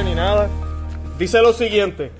[0.00, 0.48] ni nada.
[1.18, 2.10] Dice lo siguiente,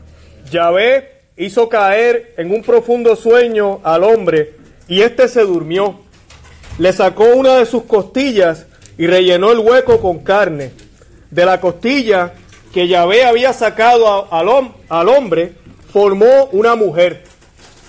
[0.50, 4.56] Yahvé hizo caer en un profundo sueño al hombre
[4.88, 6.00] y éste se durmió.
[6.78, 8.66] Le sacó una de sus costillas
[8.98, 10.72] y rellenó el hueco con carne.
[11.30, 12.34] De la costilla
[12.74, 15.54] que Yahvé había sacado al, al hombre,
[15.90, 17.24] formó una mujer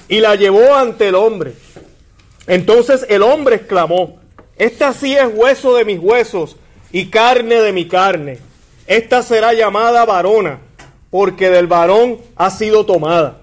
[0.07, 1.54] y la llevó ante el hombre.
[2.47, 4.18] Entonces el hombre exclamó,
[4.57, 6.56] esta sí es hueso de mis huesos
[6.93, 8.39] y carne de mi carne.
[8.87, 10.60] Esta será llamada varona,
[11.10, 13.37] porque del varón ha sido tomada.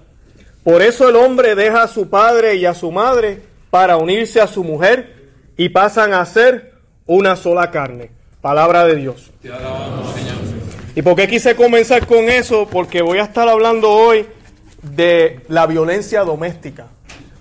[0.63, 4.47] Por eso el hombre deja a su padre y a su madre para unirse a
[4.47, 6.73] su mujer y pasan a ser
[7.07, 8.11] una sola carne.
[8.41, 9.31] Palabra de Dios.
[9.41, 10.41] Te Señor.
[10.95, 12.67] ¿Y por qué quise comenzar con eso?
[12.69, 14.27] Porque voy a estar hablando hoy
[14.81, 16.87] de la violencia doméstica.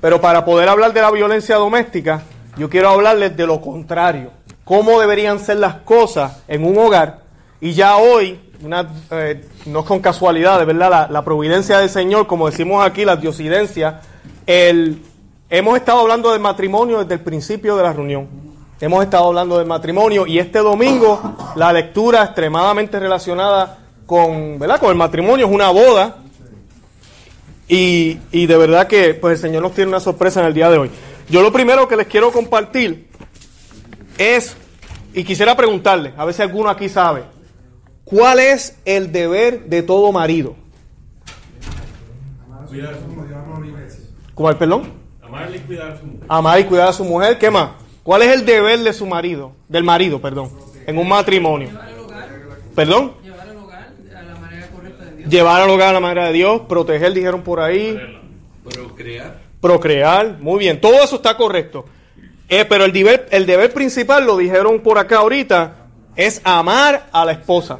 [0.01, 2.23] Pero para poder hablar de la violencia doméstica,
[2.57, 4.31] yo quiero hablarles de lo contrario.
[4.65, 7.20] Cómo deberían ser las cosas en un hogar.
[7.61, 8.41] Y ya hoy,
[9.11, 14.01] eh, no es con casualidad, verdad, la, providencia del Señor, como decimos aquí, la diosidencia,
[14.47, 18.29] hemos estado hablando del matrimonio desde el principio de la reunión.
[18.81, 24.81] Hemos estado hablando del matrimonio y este domingo la lectura extremadamente relacionada con, ¿verdad?
[24.81, 26.17] con el matrimonio es una boda
[27.69, 30.79] y, de verdad que pues el Señor nos tiene una sorpresa en el día de
[30.79, 30.91] hoy.
[31.29, 33.07] Yo lo primero que les quiero compartir
[34.19, 34.57] es,
[35.13, 37.23] y quisiera preguntarle, a ver si alguno aquí sabe,
[38.11, 40.57] ¿cuál es el deber de todo marido?
[44.35, 44.93] ¿Cuál, perdón?
[45.23, 46.27] Amar y cuidar a su mujer.
[46.29, 47.71] Amar y cuidar a su mujer, ¿qué más?
[48.03, 50.51] ¿Cuál es el deber de su marido, del marido, perdón,
[50.87, 51.71] en un matrimonio?
[52.75, 53.13] ¿Perdón?
[55.29, 57.97] Llevar al hogar a la manera de Dios, proteger, dijeron por ahí.
[58.65, 59.39] Procrear.
[59.61, 61.85] Procrear, muy bien, todo eso está correcto.
[62.49, 65.87] Eh, pero el deber, el deber principal, lo dijeron por acá ahorita,
[66.17, 67.79] es amar a la esposa.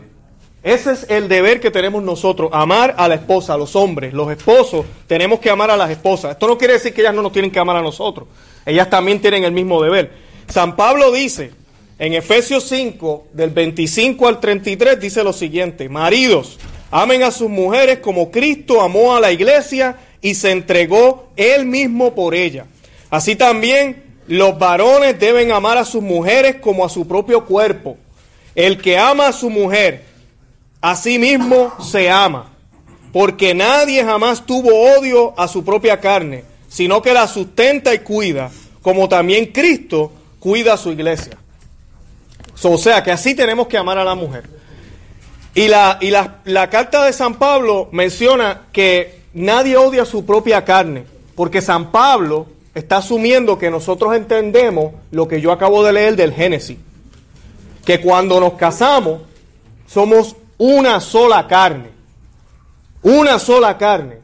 [0.63, 4.31] Ese es el deber que tenemos nosotros, amar a la esposa, a los hombres, los
[4.31, 6.33] esposos, tenemos que amar a las esposas.
[6.33, 8.29] Esto no quiere decir que ellas no nos tienen que amar a nosotros,
[8.67, 10.11] ellas también tienen el mismo deber.
[10.49, 11.53] San Pablo dice
[11.99, 16.59] en Efesios 5, del 25 al 33, dice lo siguiente, maridos,
[16.93, 22.15] Amen a sus mujeres como Cristo amó a la iglesia y se entregó él mismo
[22.17, 22.67] por ella.
[23.11, 27.97] Así también los varones deben amar a sus mujeres como a su propio cuerpo.
[28.57, 30.03] El que ama a su mujer,
[30.81, 32.51] a sí mismo se ama,
[33.13, 38.51] porque nadie jamás tuvo odio a su propia carne, sino que la sustenta y cuida,
[38.83, 41.37] como también Cristo cuida a su iglesia.
[42.63, 44.45] o sea que así tenemos que amar a la mujer.
[45.55, 50.65] Y, la, y la, la carta de San Pablo menciona que nadie odia su propia
[50.65, 51.05] carne,
[51.35, 56.33] porque San Pablo está asumiendo que nosotros entendemos lo que yo acabo de leer del
[56.33, 56.79] Génesis,
[57.85, 59.23] que cuando nos casamos
[59.87, 61.91] somos una sola carne,
[63.03, 64.19] una sola carne.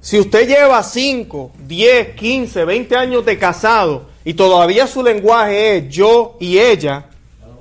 [0.00, 5.88] Si usted lleva 5, 10, 15, 20 años de casado y todavía su lenguaje es
[5.90, 7.04] yo y ella,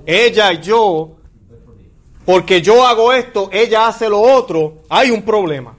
[0.05, 1.11] ella y yo,
[2.23, 5.75] porque yo hago esto, ella hace lo otro, hay un problema.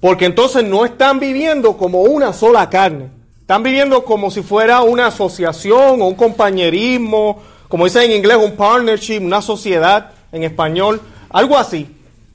[0.00, 3.08] Porque entonces no están viviendo como una sola carne.
[3.40, 8.54] Están viviendo como si fuera una asociación o un compañerismo, como dicen en inglés, un
[8.54, 11.88] partnership, una sociedad en español, algo así.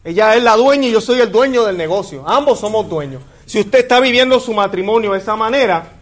[0.03, 2.27] Ella es la dueña y yo soy el dueño del negocio.
[2.27, 3.21] Ambos somos dueños.
[3.45, 5.93] Si usted está viviendo su matrimonio de esa manera,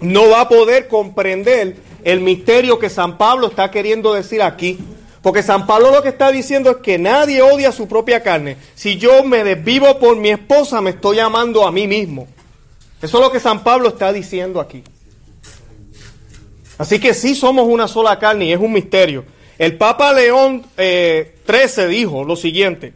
[0.00, 4.78] no va a poder comprender el misterio que San Pablo está queriendo decir aquí.
[5.22, 8.56] Porque San Pablo lo que está diciendo es que nadie odia su propia carne.
[8.74, 12.26] Si yo me desvivo por mi esposa, me estoy amando a mí mismo.
[13.02, 14.82] Eso es lo que San Pablo está diciendo aquí.
[16.78, 19.24] Así que sí somos una sola carne y es un misterio.
[19.60, 22.94] El Papa León XIII eh, dijo lo siguiente,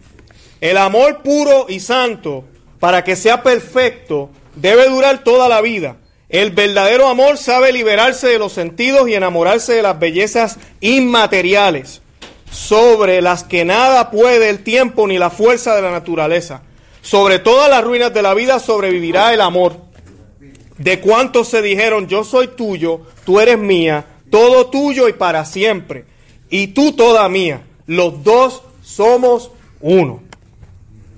[0.62, 2.44] el amor puro y santo,
[2.80, 5.98] para que sea perfecto, debe durar toda la vida.
[6.30, 12.00] El verdadero amor sabe liberarse de los sentidos y enamorarse de las bellezas inmateriales
[12.50, 16.62] sobre las que nada puede el tiempo ni la fuerza de la naturaleza.
[17.03, 19.77] Sobre todas las ruinas de la vida sobrevivirá el amor.
[20.78, 26.14] De cuantos se dijeron, yo soy tuyo, tú eres mía, todo tuyo y para siempre.
[26.54, 27.65] Y tú toda mía.
[27.84, 30.22] Los dos somos uno.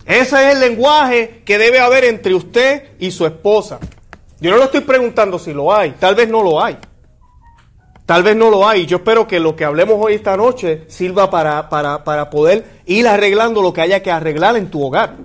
[0.07, 3.79] Ese es el lenguaje que debe haber entre usted y su esposa.
[4.41, 6.79] Yo no le estoy preguntando si lo hay, tal vez no lo hay.
[8.07, 8.87] Tal vez no lo hay.
[8.87, 13.07] Yo espero que lo que hablemos hoy esta noche sirva para, para, para poder ir
[13.07, 15.17] arreglando lo que haya que arreglar en tu hogar.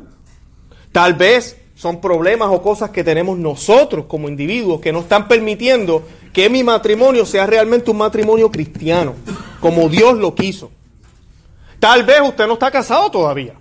[0.91, 6.03] Tal vez son problemas o cosas que tenemos nosotros como individuos que no están permitiendo
[6.31, 9.15] que mi matrimonio sea realmente un matrimonio cristiano,
[9.59, 10.69] como Dios lo quiso.
[11.79, 13.55] Tal vez usted no está casado todavía.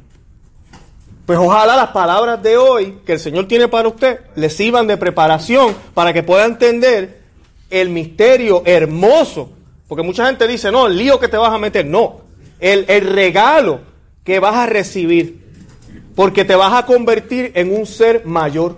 [1.25, 4.99] Pues ojalá las palabras de hoy que el Señor tiene para usted le sirvan de
[4.99, 7.23] preparación para que pueda entender
[7.70, 9.49] el misterio hermoso.
[9.88, 11.87] Porque mucha gente dice, no, el lío que te vas a meter.
[11.87, 12.20] No,
[12.58, 13.81] el, el regalo
[14.25, 15.50] que vas a recibir.
[16.20, 18.76] Porque te vas a convertir en un ser mayor,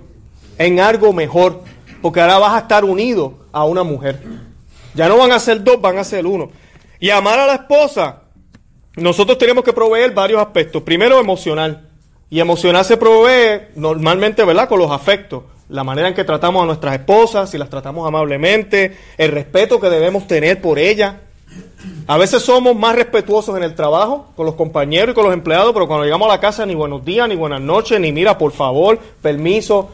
[0.58, 1.64] en algo mejor.
[2.00, 4.20] Porque ahora vas a estar unido a una mujer.
[4.94, 6.52] Ya no van a ser dos, van a ser uno.
[7.00, 8.22] Y amar a la esposa,
[8.94, 10.84] nosotros tenemos que proveer varios aspectos.
[10.84, 11.88] Primero, emocional.
[12.30, 14.68] Y emocional se provee normalmente, ¿verdad?
[14.68, 15.42] Con los afectos.
[15.68, 19.90] La manera en que tratamos a nuestras esposas, si las tratamos amablemente, el respeto que
[19.90, 21.16] debemos tener por ellas.
[22.06, 25.72] A veces somos más respetuosos en el trabajo, con los compañeros y con los empleados,
[25.72, 28.52] pero cuando llegamos a la casa ni buenos días, ni buenas noches, ni mira, por
[28.52, 29.90] favor, permiso.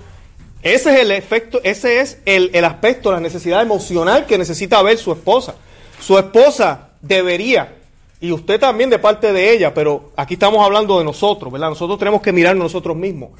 [0.62, 4.98] Ese es el efecto, ese es el, el aspecto, la necesidad emocional que necesita ver
[4.98, 5.54] su esposa.
[6.00, 7.76] Su esposa debería,
[8.20, 11.68] y usted también de parte de ella, pero aquí estamos hablando de nosotros, ¿verdad?
[11.68, 13.30] Nosotros tenemos que mirar nosotros mismos.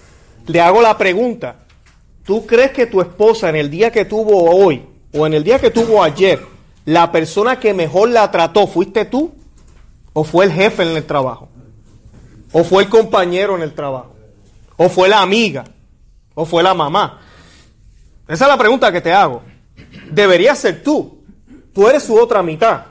[0.47, 1.57] Le hago la pregunta,
[2.25, 4.83] ¿tú crees que tu esposa en el día que tuvo hoy
[5.13, 6.41] o en el día que tuvo ayer,
[6.89, 9.35] la persona que mejor la trató fuiste tú?
[10.15, 11.51] ¿O fue el jefe en el trabajo?
[12.51, 14.17] ¿O fue el compañero en el trabajo?
[14.79, 15.65] ¿O fue la amiga?
[16.35, 17.21] ¿O fue la mamá?
[18.27, 19.43] Esa es la pregunta que te hago.
[20.11, 21.23] Debería ser tú.
[21.75, 22.87] Tú eres su otra mitad.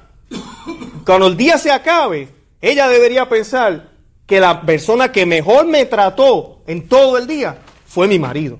[1.03, 2.29] Cuando el día se acabe,
[2.61, 3.89] ella debería pensar
[4.27, 7.57] que la persona que mejor me trató en todo el día
[7.87, 8.59] fue mi marido.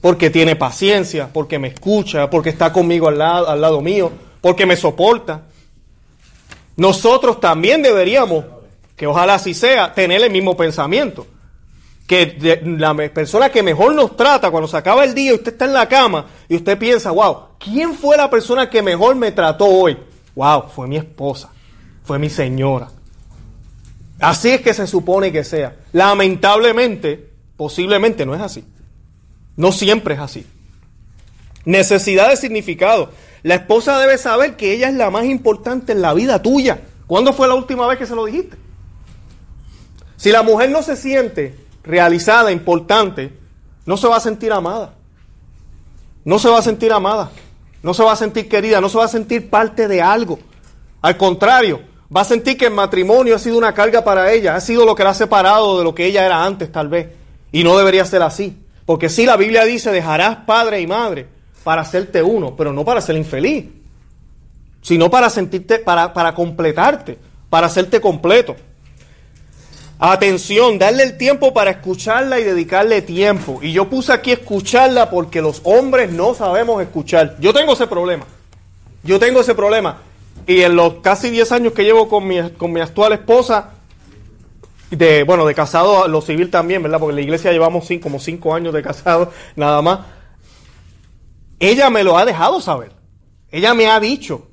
[0.00, 4.66] Porque tiene paciencia, porque me escucha, porque está conmigo al lado, al lado mío, porque
[4.66, 5.42] me soporta.
[6.76, 8.44] Nosotros también deberíamos,
[8.94, 11.26] que ojalá así sea, tener el mismo pensamiento.
[12.06, 15.64] Que la persona que mejor nos trata cuando se acaba el día y usted está
[15.64, 19.66] en la cama y usted piensa, wow, ¿quién fue la persona que mejor me trató
[19.66, 19.96] hoy?
[20.36, 21.50] wow, fue mi esposa,
[22.04, 22.88] fue mi señora.
[24.20, 25.76] Así es que se supone que sea.
[25.92, 28.64] Lamentablemente, posiblemente no es así.
[29.56, 30.46] No siempre es así.
[31.64, 33.10] Necesidad de significado.
[33.42, 36.80] La esposa debe saber que ella es la más importante en la vida tuya.
[37.06, 38.56] ¿Cuándo fue la última vez que se lo dijiste?
[40.16, 43.32] Si la mujer no se siente realizada, importante,
[43.84, 44.94] no se va a sentir amada.
[46.24, 47.30] No se va a sentir amada
[47.86, 50.40] no se va a sentir querida, no se va a sentir parte de algo.
[51.02, 51.82] Al contrario,
[52.14, 54.96] va a sentir que el matrimonio ha sido una carga para ella, ha sido lo
[54.96, 57.10] que la ha separado de lo que ella era antes tal vez.
[57.52, 58.58] Y no debería ser así.
[58.86, 61.26] Porque si la Biblia dice, dejarás padre y madre
[61.64, 63.66] para hacerte uno, pero no para ser infeliz,
[64.80, 67.18] sino para sentirte, para, para completarte,
[67.50, 68.54] para hacerte completo.
[69.98, 73.58] Atención, darle el tiempo para escucharla y dedicarle tiempo.
[73.62, 77.36] Y yo puse aquí escucharla porque los hombres no sabemos escuchar.
[77.40, 78.26] Yo tengo ese problema.
[79.02, 79.98] Yo tengo ese problema.
[80.46, 83.70] Y en los casi 10 años que llevo con mi, con mi actual esposa,
[84.90, 86.98] de, bueno, de casado, a lo civil también, ¿verdad?
[86.98, 90.00] Porque en la iglesia llevamos cinco, como 5 años de casado, nada más.
[91.58, 92.92] Ella me lo ha dejado saber.
[93.50, 94.48] Ella me ha dicho.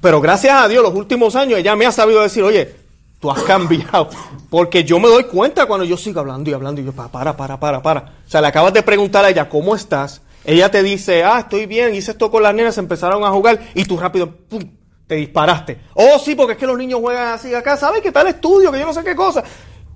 [0.00, 2.74] Pero gracias a Dios, los últimos años, ella me ha sabido decir, oye,
[3.18, 4.08] tú has cambiado.
[4.48, 7.58] Porque yo me doy cuenta cuando yo sigo hablando y hablando y yo, para, para,
[7.58, 8.00] para, para.
[8.26, 10.22] O sea, le acabas de preguntar a ella, ¿cómo estás?
[10.44, 13.84] Ella te dice, ah, estoy bien, hice esto con las nenas, empezaron a jugar y
[13.84, 14.62] tú rápido, pum,
[15.10, 15.76] te disparaste.
[15.94, 18.70] Oh, sí, porque es que los niños juegan así acá, ¿sabes qué tal estudio?
[18.70, 19.42] Que yo no sé qué cosa.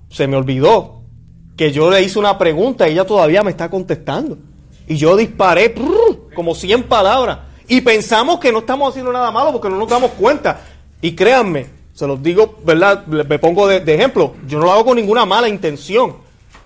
[0.09, 1.03] Se me olvidó
[1.55, 4.37] que yo le hice una pregunta y ella todavía me está contestando.
[4.89, 5.73] Y yo disparé
[6.35, 7.39] como 100 palabras.
[7.65, 10.59] Y pensamos que no estamos haciendo nada malo porque no nos damos cuenta.
[11.01, 13.05] Y créanme, se los digo, ¿verdad?
[13.05, 14.33] Me pongo de, ejemplo.
[14.45, 16.17] Yo no lo hago con ninguna mala intención,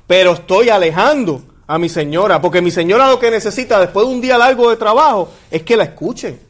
[0.08, 4.22] pero estoy alejando a mi señora, porque mi señora lo que necesita después de un
[4.22, 6.49] día largo de trabajo es que la escuchen.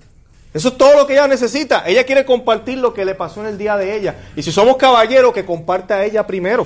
[0.53, 1.83] Eso es todo lo que ella necesita.
[1.85, 4.15] Ella quiere compartir lo que le pasó en el día de ella.
[4.35, 6.65] Y si somos caballeros, que comparta a ella primero.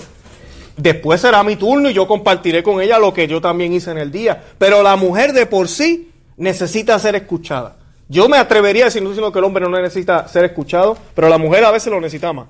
[0.78, 3.98] Después será mi turno y yo compartiré con ella lo que yo también hice en
[3.98, 4.42] el día.
[4.58, 7.76] Pero la mujer de por sí necesita ser escuchada.
[8.08, 11.30] Yo me atrevería a decir, no diciendo que el hombre no necesita ser escuchado, pero
[11.30, 12.48] la mujer a veces lo necesita más.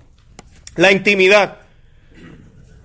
[0.76, 1.58] La intimidad.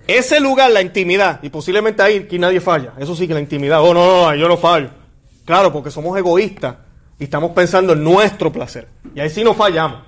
[0.07, 2.93] Ese lugar, la intimidad, y posiblemente ahí que nadie falla.
[2.97, 3.81] Eso sí que la intimidad.
[3.81, 4.89] Oh, no, no, yo no fallo.
[5.45, 6.75] Claro, porque somos egoístas
[7.19, 8.87] y estamos pensando en nuestro placer.
[9.13, 9.99] Y ahí sí no fallamos.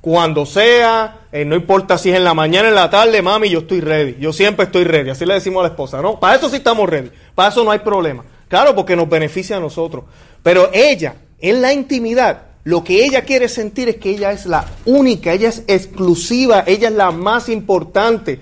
[0.00, 3.60] Cuando sea, eh, no importa si es en la mañana, en la tarde, mami, yo
[3.60, 4.16] estoy ready.
[4.20, 5.10] Yo siempre estoy ready.
[5.10, 6.20] Así le decimos a la esposa, ¿no?
[6.20, 7.10] Para eso sí estamos ready.
[7.34, 8.24] Para eso no hay problema.
[8.46, 10.04] Claro, porque nos beneficia a nosotros.
[10.42, 14.64] Pero ella, en la intimidad, lo que ella quiere sentir es que ella es la
[14.84, 18.40] única, ella es exclusiva, ella es la más importante.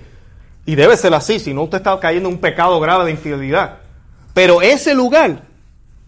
[0.66, 3.78] Y debe ser así, si no usted está cayendo en un pecado grave de infidelidad.
[4.34, 5.42] Pero ese lugar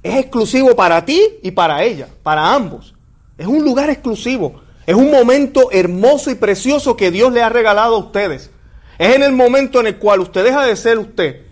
[0.02, 2.94] es exclusivo para ti y para ella, para ambos.
[3.36, 4.60] Es un lugar exclusivo.
[4.86, 8.50] Es un momento hermoso y precioso que Dios le ha regalado a ustedes.
[8.98, 11.42] Es en el momento en el cual usted deja de ser usted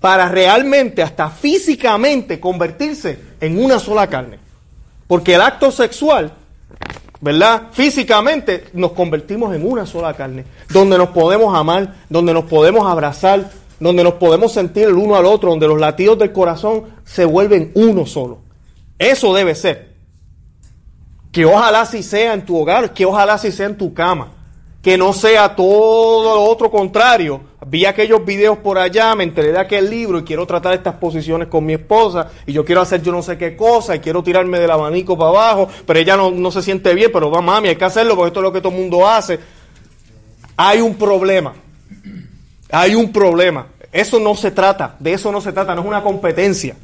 [0.00, 4.38] para realmente, hasta físicamente, convertirse en una sola carne.
[5.06, 6.32] Porque el acto sexual,
[7.20, 7.64] ¿verdad?
[7.72, 13.50] Físicamente nos convertimos en una sola carne, donde nos podemos amar, donde nos podemos abrazar,
[13.80, 17.72] donde nos podemos sentir el uno al otro, donde los latidos del corazón se vuelven
[17.74, 18.38] uno solo.
[18.98, 19.94] Eso debe ser.
[21.32, 24.32] Que ojalá si sea en tu hogar, que ojalá si sea en tu cama
[24.86, 27.40] que no sea todo lo otro contrario.
[27.66, 31.48] Vi aquellos videos por allá, me enteré de aquel libro y quiero tratar estas posiciones
[31.48, 34.60] con mi esposa y yo quiero hacer yo no sé qué cosa y quiero tirarme
[34.60, 37.74] del abanico para abajo, pero ella no, no se siente bien, pero va mami, hay
[37.74, 39.40] que hacerlo porque esto es lo que todo el mundo hace.
[40.56, 41.52] Hay un problema.
[42.70, 43.68] Hay un problema.
[43.92, 46.76] Eso no se trata, de eso no se trata, no es una competencia.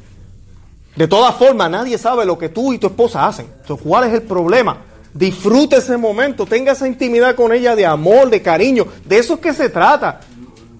[0.95, 3.47] De todas formas, nadie sabe lo que tú y tu esposa hacen.
[3.61, 4.77] Entonces, ¿cuál es el problema?
[5.13, 8.87] Disfrute ese momento, tenga esa intimidad con ella de amor, de cariño.
[9.05, 10.21] De eso es que se trata.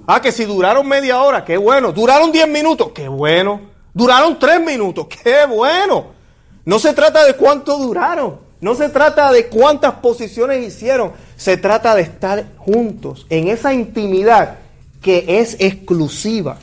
[0.08, 1.92] Ah, que si duraron media hora, qué bueno.
[1.92, 3.62] Duraron diez minutos, qué bueno.
[3.94, 6.08] Duraron tres minutos, qué bueno.
[6.66, 8.40] No se trata de cuánto duraron.
[8.60, 11.12] No se trata de cuántas posiciones hicieron.
[11.36, 14.63] Se trata de estar juntos en esa intimidad
[15.04, 16.58] que es exclusiva.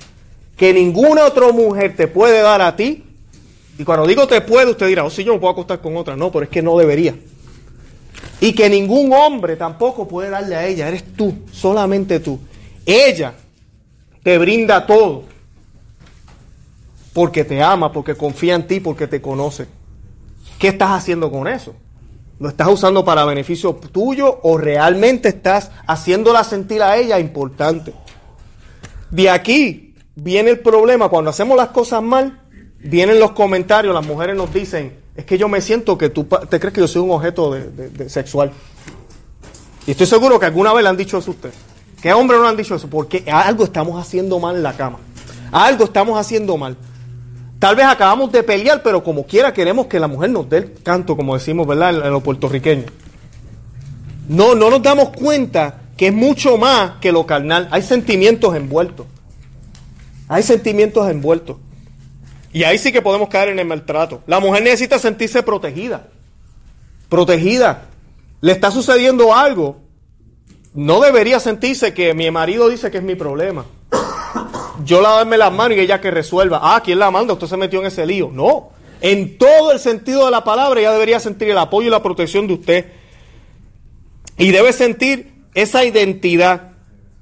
[0.57, 3.05] Que ninguna otra mujer te puede dar a ti.
[3.79, 6.17] Y cuando digo te puede, usted dirá, oh, sí, yo me puedo acostar con otra.
[6.17, 7.15] No, pero es que no debería.
[8.41, 12.41] Y que ningún hombre tampoco puede darle a ella, eres tú, solamente tú.
[12.85, 13.35] Ella
[14.23, 15.25] te brinda todo.
[17.13, 19.67] Porque te ama, porque confía en ti, porque te conoce.
[20.59, 21.75] ¿Qué estás haciendo con eso?
[22.39, 27.93] ¿Lo estás usando para beneficio tuyo o realmente estás haciéndola sentir a ella importante?
[29.11, 32.41] De aquí viene el problema, cuando hacemos las cosas mal,
[32.79, 36.61] vienen los comentarios, las mujeres nos dicen, es que yo me siento que tú te
[36.61, 38.53] crees que yo soy un objeto de, sexual.
[39.87, 41.51] Y estoy seguro que alguna vez le han dicho eso a usted.
[42.01, 42.89] ¿Qué hombre no han dicho eso?
[42.89, 44.99] Porque algo estamos haciendo mal en la cama.
[45.53, 46.77] Algo estamos haciendo mal.
[47.59, 50.73] Tal vez acabamos de pelear, pero como quiera queremos que la mujer nos dé el
[50.83, 51.97] canto, como decimos, ¿verdad?
[51.97, 52.87] En, en los puertorriqueños.
[54.29, 57.69] No, no nos damos cuenta que es mucho más que lo carnal.
[57.71, 59.07] Hay sentimientos envueltos.
[60.29, 61.59] Hay sentimientos envueltos.
[62.55, 64.23] Y ahí sí que podemos caer en el maltrato.
[64.27, 66.09] La mujer necesita sentirse protegida.
[67.11, 67.89] Protegida.
[68.41, 69.77] Le está sucediendo algo.
[70.73, 73.67] No debería sentirse que mi marido dice que es mi problema.
[74.87, 76.61] Yo lavarme las manos y ella que resuelva.
[76.63, 77.35] Ah, ¿quién la manda?
[77.35, 78.31] Usted se metió en ese lío.
[78.33, 78.71] No.
[79.03, 82.47] En todo el sentido de la palabra, ella debería sentir el apoyo y la protección
[82.47, 82.93] de usted.
[84.39, 86.73] Y debe sentir esa identidad,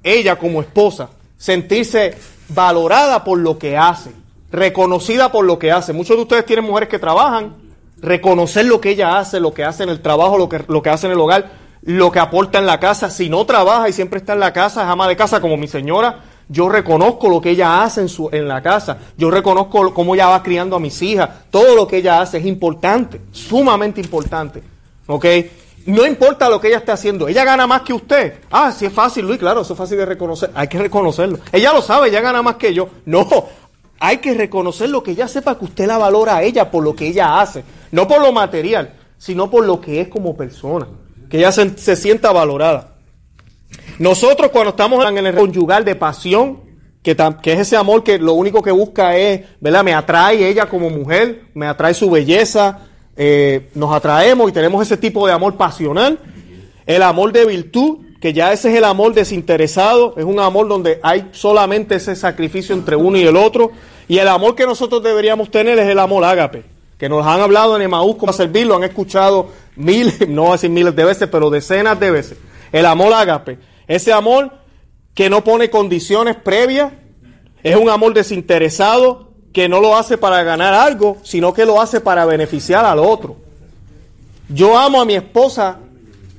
[0.03, 2.17] ella como esposa, sentirse
[2.49, 4.13] valorada por lo que hace
[4.51, 5.93] reconocida por lo que hace.
[5.93, 7.57] Muchos de ustedes tienen mujeres que trabajan,
[8.01, 10.91] reconocer lo que ella hace, lo que hace en el trabajo, lo que, lo que
[10.91, 11.51] hace en el hogar,
[11.83, 13.11] lo que aporta en la casa.
[13.11, 15.69] Si no trabaja y siempre está en la casa, es ama de casa como mi
[15.69, 20.15] señora, yo reconozco lo que ella hace en, su, en la casa, yo reconozco cómo
[20.15, 24.63] ella va criando a mis hijas, todo lo que ella hace es importante, sumamente importante.
[25.07, 25.25] ¿Ok?
[25.87, 28.41] No importa lo que ella esté haciendo, ella gana más que usted.
[28.51, 31.39] Ah, sí es fácil, Luis, claro, eso es fácil de reconocer, hay que reconocerlo.
[31.51, 32.91] Ella lo sabe, ella gana más que yo.
[33.07, 33.27] No,
[34.01, 36.95] hay que reconocer lo que ella sepa que usted la valora a ella por lo
[36.95, 37.65] que ella hace.
[37.91, 40.87] No por lo material, sino por lo que es como persona.
[41.29, 42.95] Que ella se, sienta valorada.
[43.99, 46.61] Nosotros cuando estamos en el conyugal de pasión,
[47.03, 49.85] que, que, es ese amor que lo único que busca es, ¿verdad?
[49.85, 52.88] Me atrae ella como mujer, me atrae su belleza,
[53.21, 56.21] eh, nos atraemos y tenemos ese tipo de amor pasional.
[56.87, 61.01] El amor de virtud, que ya ese es el amor desinteresado, es un amor donde
[61.03, 63.73] hay solamente ese sacrificio entre uno y el otro.
[64.07, 66.63] Y el amor que nosotros deberíamos tener es el amor ágape,
[66.97, 70.71] que nos han hablado en Emaús cómo servirlo, han escuchado miles, no voy a decir
[70.71, 72.39] miles de veces, pero decenas de veces.
[72.71, 73.59] El amor ágape,
[73.89, 74.53] ese amor
[75.13, 76.93] que no pone condiciones previas,
[77.65, 82.01] es un amor desinteresado, que no lo hace para ganar algo, sino que lo hace
[82.01, 83.37] para beneficiar al otro.
[84.49, 85.79] Yo amo a mi esposa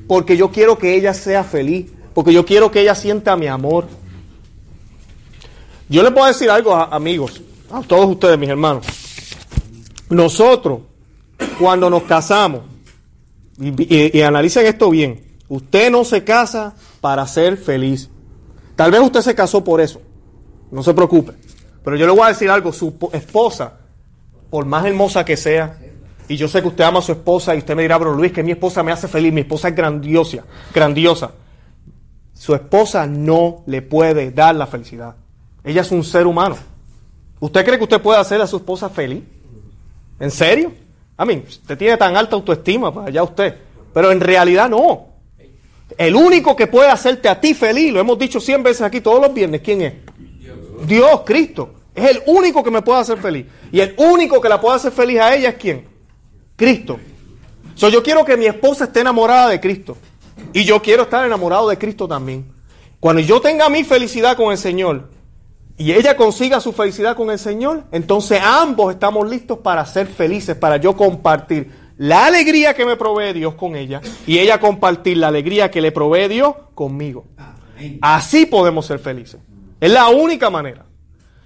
[0.07, 3.85] porque yo quiero que ella sea feliz, porque yo quiero que ella sienta mi amor.
[5.87, 8.85] Yo les puedo decir algo, amigos, a todos ustedes, mis hermanos.
[10.09, 10.79] Nosotros,
[11.59, 12.61] cuando nos casamos,
[13.61, 18.09] y, y, analicen esto bien, usted no se casa para ser feliz.
[18.75, 20.01] Tal vez usted se casó por eso,
[20.71, 21.33] no se preocupe.
[21.83, 23.73] Pero yo le voy a decir algo, su esposa,
[24.49, 25.77] por más hermosa que sea,
[26.27, 28.31] y yo sé que usted ama a su esposa y usted me dirá, pero Luis,
[28.31, 30.43] que mi esposa me hace feliz, mi esposa es grandiosa,
[30.73, 31.31] grandiosa.
[32.33, 35.15] Su esposa no le puede dar la felicidad.
[35.63, 36.55] Ella es un ser humano.
[37.39, 39.23] ¿Usted cree que usted puede hacer a su esposa feliz?
[40.19, 40.71] ¿En serio?
[41.17, 43.57] A mí, usted tiene tan alta autoestima, pues allá usted.
[43.93, 45.07] Pero en realidad no.
[45.97, 49.19] El único que puede hacerte a ti feliz, lo hemos dicho 100 veces aquí todos
[49.19, 49.93] los viernes, ¿quién es?
[50.85, 51.73] Dios, Cristo.
[51.95, 53.45] Es el único que me puede hacer feliz.
[53.71, 55.87] Y el único que la puede hacer feliz a ella es quién?
[56.55, 56.99] Cristo.
[57.75, 59.97] So, yo quiero que mi esposa esté enamorada de Cristo.
[60.53, 62.51] Y yo quiero estar enamorado de Cristo también.
[62.99, 65.09] Cuando yo tenga mi felicidad con el Señor
[65.77, 70.57] y ella consiga su felicidad con el Señor, entonces ambos estamos listos para ser felices,
[70.57, 75.29] para yo compartir la alegría que me provee Dios con ella y ella compartir la
[75.29, 77.25] alegría que le provee Dios conmigo.
[78.01, 79.39] Así podemos ser felices.
[79.79, 80.85] Es la única manera.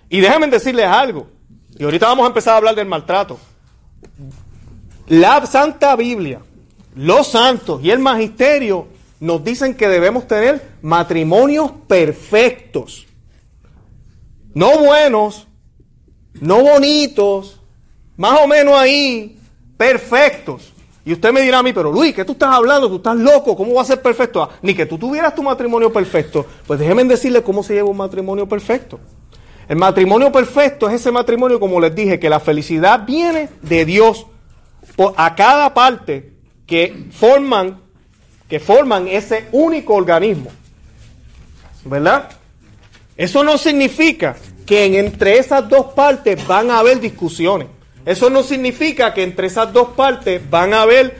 [0.09, 1.29] Y déjenme decirles algo.
[1.77, 3.39] Y ahorita vamos a empezar a hablar del maltrato.
[5.07, 6.41] La Santa Biblia,
[6.95, 8.87] los santos y el magisterio
[9.19, 13.05] nos dicen que debemos tener matrimonios perfectos.
[14.53, 15.47] No buenos,
[16.39, 17.59] no bonitos,
[18.17, 19.39] más o menos ahí,
[19.77, 20.72] perfectos.
[21.05, 22.87] Y usted me dirá a mí, pero Luis, ¿qué tú estás hablando?
[22.87, 24.41] Tú estás loco, ¿cómo va a ser perfecto?
[24.41, 26.45] Ah, ni que tú tuvieras tu matrimonio perfecto.
[26.65, 28.99] Pues déjenme decirle cómo se lleva un matrimonio perfecto.
[29.67, 34.27] El matrimonio perfecto es ese matrimonio, como les dije, que la felicidad viene de Dios
[35.17, 36.33] a cada parte
[36.65, 37.81] que forman,
[38.47, 40.51] que forman ese único organismo.
[41.83, 42.29] ¿Verdad?
[43.17, 47.67] Eso no significa que entre esas dos partes van a haber discusiones.
[48.05, 51.17] Eso no significa que entre esas dos partes van a haber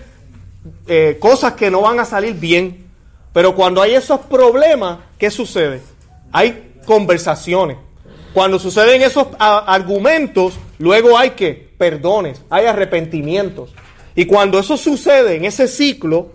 [0.88, 2.86] eh, cosas que no van a salir bien.
[3.32, 5.82] Pero cuando hay esos problemas, ¿qué sucede?
[6.32, 7.78] Hay conversaciones.
[8.34, 13.72] Cuando suceden esos argumentos, luego hay que perdones, hay arrepentimientos.
[14.16, 16.32] Y cuando eso sucede en ese ciclo,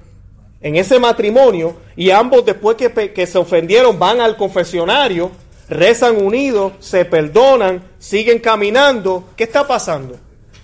[0.60, 5.30] en ese matrimonio, y ambos después que, que se ofendieron van al confesionario,
[5.68, 10.18] rezan unidos, se perdonan, siguen caminando, ¿qué está pasando?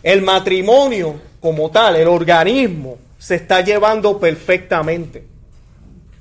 [0.04, 5.24] El matrimonio como tal, el organismo, se está llevando perfectamente.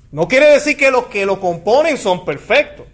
[0.10, 2.86] No quiere decir que los que lo componen son perfectos,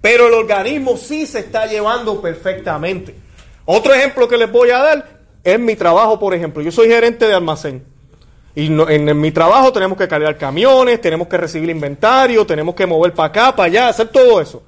[0.00, 3.14] pero el organismo sí se está llevando perfectamente.
[3.66, 6.62] Otro ejemplo que les voy a dar es mi trabajo, por ejemplo.
[6.62, 7.84] Yo soy gerente de almacén.
[8.54, 13.12] Y en, mi trabajo tenemos que cargar camiones, tenemos que recibir inventario, tenemos que mover
[13.12, 14.62] para acá, para allá, hacer todo eso.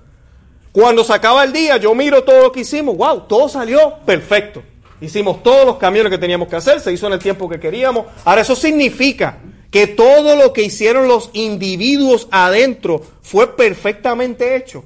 [0.72, 4.62] Cuando se acaba el día, yo miro todo lo que hicimos, wow, todo salió perfecto.
[5.00, 8.07] Hicimos todos los camiones que teníamos que hacer, se hizo en el tiempo que queríamos.
[8.24, 9.38] Ahora, eso significa
[9.70, 14.85] que todo lo que hicieron los individuos adentro fue perfectamente hecho.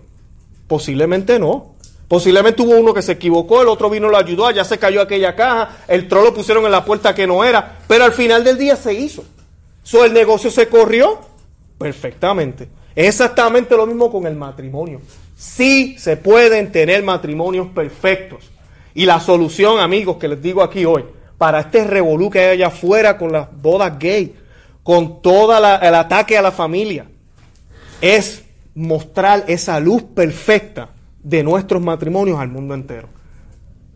[0.67, 1.75] Posiblemente no.
[2.09, 5.37] Posiblemente hubo uno que se equivocó, el otro vino lo ayudó, ya se cayó aquella
[5.37, 8.57] caja, el troll lo pusieron en la puerta que no era, pero al final del
[8.57, 9.25] día se hizo.
[9.83, 11.19] So, el negocio se corrió
[11.77, 12.69] perfectamente.
[12.97, 15.03] Exactamente lo mismo con el matrimonio.
[15.37, 18.51] Sí se pueden tener matrimonios perfectos.
[18.95, 21.05] Y la solución, amigos, que les digo aquí hoy,
[21.37, 24.35] para este revolú que hay allá afuera con las bodas gay,
[24.83, 27.07] con todo el ataque a la familia,
[28.01, 30.91] es mostrar esa luz perfecta
[31.23, 33.09] de nuestros matrimonios al mundo entero.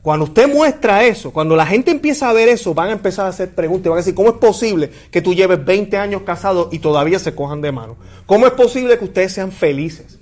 [0.02, 3.28] Cuando usted muestra eso, cuando la gente empieza a ver eso, van a empezar a
[3.28, 6.80] hacer preguntas, van a decir, ¿cómo es posible que tú lleves 20 años casado y
[6.80, 7.96] todavía se cojan de mano?
[8.26, 10.18] ¿Cómo es posible que ustedes sean felices?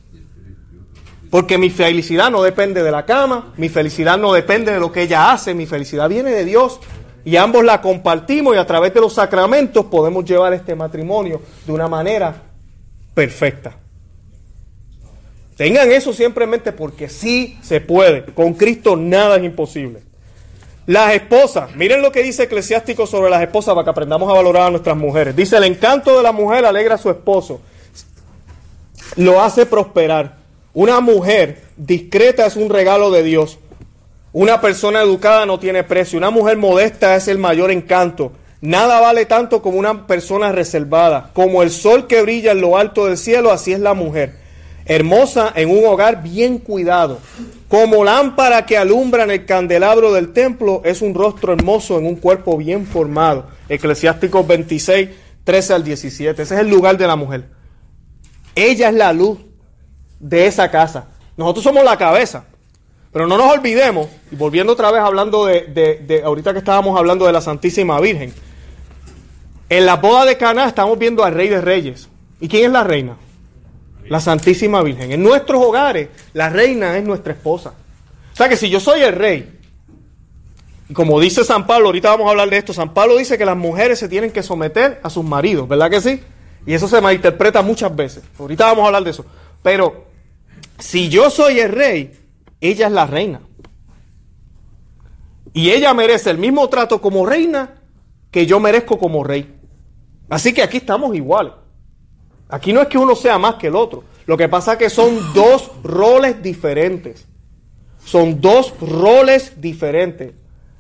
[1.31, 5.03] Porque mi felicidad no depende de la cama, mi felicidad no depende de lo que
[5.03, 6.81] ella hace, mi felicidad viene de Dios
[7.25, 11.73] y ambos la compartimos y a través de los sacramentos podemos llevar este matrimonio de
[11.73, 12.35] una manera
[13.15, 13.77] perfecta.
[15.57, 18.25] Tengan eso siempre en mente porque sí se puede.
[18.25, 20.01] Con Cristo nada es imposible.
[20.87, 24.69] Las esposas, miren lo que dice Eclesiástico sobre las esposas para que aprendamos a valorar
[24.69, 25.37] a nuestras mujeres.
[25.37, 27.61] Dice, el encanto de la mujer alegra a su esposo,
[29.17, 30.40] lo hace prosperar.
[30.73, 33.59] Una mujer discreta es un regalo de Dios.
[34.33, 36.17] Una persona educada no tiene precio.
[36.17, 38.33] Una mujer modesta es el mayor encanto.
[38.61, 41.31] Nada vale tanto como una persona reservada.
[41.33, 44.39] Como el sol que brilla en lo alto del cielo, así es la mujer.
[44.85, 47.19] Hermosa en un hogar bien cuidado.
[47.69, 52.17] Como lámpara que alumbra en el candelabro del templo, es un rostro hermoso en un
[52.17, 53.49] cuerpo bien formado.
[53.69, 55.09] Eclesiásticos 26,
[55.43, 56.43] 13 al 17.
[56.43, 57.49] Ese es el lugar de la mujer.
[58.55, 59.39] Ella es la luz
[60.21, 61.09] de esa casa.
[61.37, 62.45] Nosotros somos la cabeza.
[63.13, 67.27] Pero no nos olvidemos, y volviendo otra vez hablando de, de, ahorita que estábamos hablando
[67.27, 68.33] de la Santísima Virgen,
[69.69, 72.09] en la boda de Caná estamos viendo al Rey de Reyes.
[72.41, 73.17] ¿Y quién es la reina?
[74.09, 75.11] La Santísima Virgen.
[75.11, 77.75] En nuestros hogares, la reina es nuestra esposa.
[78.33, 79.59] O sea que si yo soy el rey,
[80.89, 83.45] y como dice San Pablo, ahorita vamos a hablar de esto, San Pablo dice que
[83.45, 86.21] las mujeres se tienen que someter a sus maridos, ¿verdad que sí?
[86.67, 88.23] Y eso se malinterpreta muchas veces.
[88.39, 89.25] Ahorita vamos a hablar de eso.
[89.63, 90.10] Pero
[90.81, 92.19] si yo soy el rey,
[92.61, 93.41] ella es la reina.
[95.53, 97.83] Y ella merece el mismo trato como reina
[98.31, 99.57] que yo merezco como rey.
[100.29, 101.53] Así que aquí estamos iguales.
[102.49, 104.05] Aquí no es que uno sea más que el otro.
[104.27, 107.27] Lo que pasa es que son dos roles diferentes.
[108.05, 110.35] Son dos roles diferentes.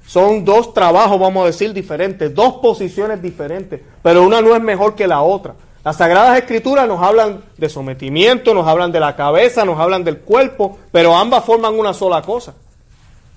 [0.06, 2.34] Son dos trabajos, vamos a decir, diferentes.
[2.34, 3.80] Dos posiciones diferentes.
[4.02, 5.54] Pero una no es mejor que la otra.
[5.82, 10.18] Las Sagradas Escrituras nos hablan de sometimiento, nos hablan de la cabeza, nos hablan del
[10.18, 12.54] cuerpo, pero ambas forman una sola cosa.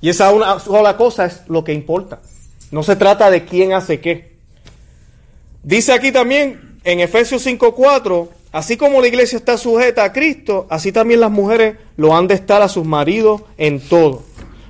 [0.02, 2.20] Y esa una sola cosa es lo que importa.
[2.72, 4.34] No se trata de quién hace qué.
[5.64, 10.92] Dice aquí también en Efesios 5:4, así como la iglesia está sujeta a Cristo, así
[10.92, 14.24] también las mujeres lo han de estar a sus maridos en todo.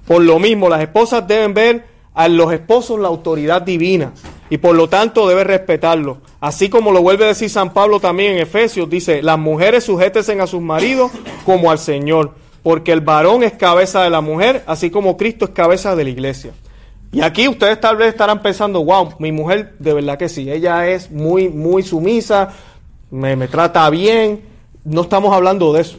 [0.05, 4.13] Por lo mismo, las esposas deben ver a los esposos la autoridad divina
[4.53, 6.19] y por lo tanto debe respetarlo.
[6.39, 10.39] Así como lo vuelve a decir San Pablo también en Efesios, dice, las mujeres sujétense
[10.39, 11.11] a sus maridos
[11.43, 15.51] como al Señor, porque el varón es cabeza de la mujer, así como Cristo es
[15.51, 16.51] cabeza de la iglesia.
[17.11, 20.87] Y aquí ustedes tal vez estarán pensando, wow, mi mujer de verdad que sí, ella
[20.87, 22.53] es muy, muy sumisa,
[23.09, 24.43] me, me trata bien.
[24.83, 25.97] No estamos hablando de eso.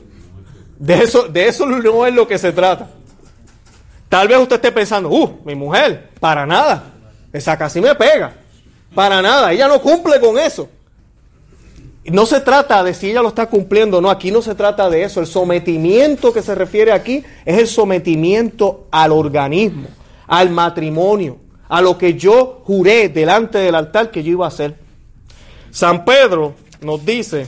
[0.79, 2.89] De eso, de eso no es lo que se trata.
[4.09, 6.93] Tal vez usted esté pensando, uh, mi mujer, para nada,
[7.33, 8.44] esa casi me pega.
[8.95, 10.69] Para nada, ella no cumple con eso.
[12.05, 14.91] No se trata de si ella lo está cumpliendo o no, aquí no se trata
[14.91, 15.21] de eso.
[15.21, 19.89] El sometimiento que se refiere aquí es el sometimiento al organismo,
[20.27, 24.77] al matrimonio, a lo que yo juré delante del altar que yo iba a hacer.
[25.71, 27.47] San Pedro nos dice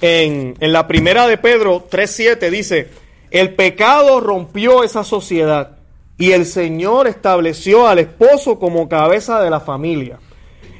[0.00, 2.90] en, en la primera de Pedro 3.7, dice,
[3.32, 5.75] el pecado rompió esa sociedad
[6.18, 10.18] y el Señor estableció al esposo como cabeza de la familia.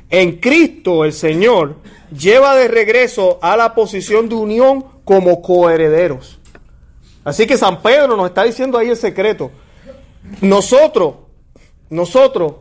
[0.09, 1.77] En Cristo el Señor
[2.17, 6.39] lleva de regreso a la posición de unión como coherederos.
[7.25, 9.51] Así que San Pedro nos está diciendo ahí el secreto.
[10.41, 11.15] Nosotros,
[11.91, 12.55] nosotros,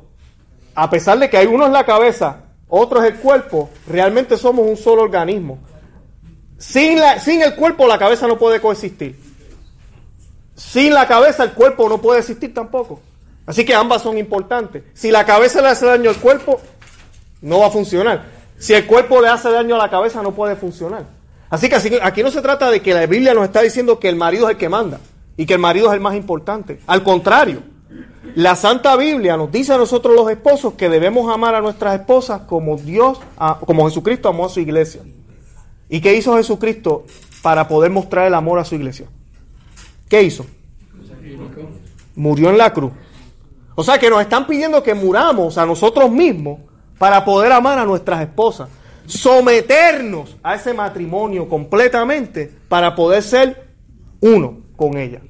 [0.74, 4.68] a pesar de que hay uno en la cabeza, otro es el cuerpo, realmente somos
[4.68, 5.60] un solo organismo.
[6.58, 9.25] Sin, la, sin el cuerpo la cabeza no puede coexistir.
[10.56, 13.02] Sin la cabeza el cuerpo no puede existir tampoco.
[13.46, 14.84] Así que ambas son importantes.
[14.94, 16.60] Si la cabeza le hace daño al cuerpo,
[17.42, 18.26] no va a funcionar.
[18.58, 21.06] Si el cuerpo le hace daño a la cabeza, no puede funcionar.
[21.50, 24.16] Así que aquí no se trata de que la Biblia nos está diciendo que el
[24.16, 25.00] marido es el que manda
[25.38, 26.80] y que el marido es el más importante.
[26.88, 27.62] Al contrario,
[28.36, 32.42] la Santa Biblia nos dice a nosotros los esposos que debemos amar a nuestras esposas
[32.42, 33.20] como Dios,
[33.66, 35.02] como Jesucristo amó a su iglesia.
[35.88, 37.06] ¿Y qué hizo Jesucristo
[37.44, 39.08] para poder mostrar el amor a su iglesia?
[40.08, 40.46] ¿Qué hizo?
[42.16, 42.92] Murió en la cruz.
[43.76, 46.60] O sea que nos están pidiendo que muramos a nosotros mismos
[46.98, 48.70] para poder amar a nuestras esposas.
[49.06, 53.68] Someternos a ese matrimonio completamente para poder ser
[54.22, 55.22] uno con ella.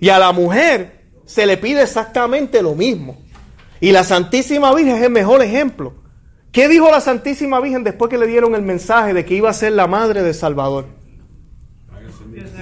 [0.00, 3.18] Y a la mujer se le pide exactamente lo mismo.
[3.80, 5.94] Y la Santísima Virgen es el mejor ejemplo.
[6.50, 9.52] ¿Qué dijo la Santísima Virgen después que le dieron el mensaje de que iba a
[9.52, 10.86] ser la madre de Salvador?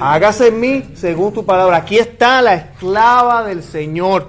[0.01, 1.79] Hágase en mí según tu palabra.
[1.79, 4.29] Aquí está la esclava del Señor.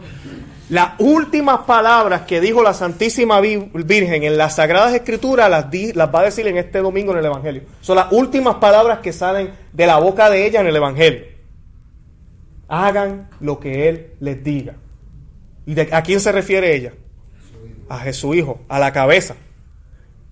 [0.69, 6.19] Las últimas palabras que dijo la Santísima Virgen en las Sagradas Escrituras las, las va
[6.19, 7.63] a decir en este domingo en el Evangelio.
[7.79, 11.21] Son las últimas palabras que salen de la boca de ella en el Evangelio.
[12.67, 14.75] Hagan lo que Él les diga.
[15.65, 16.93] ¿Y a quién se refiere ella?
[17.87, 19.35] A Jesús Hijo, a la cabeza.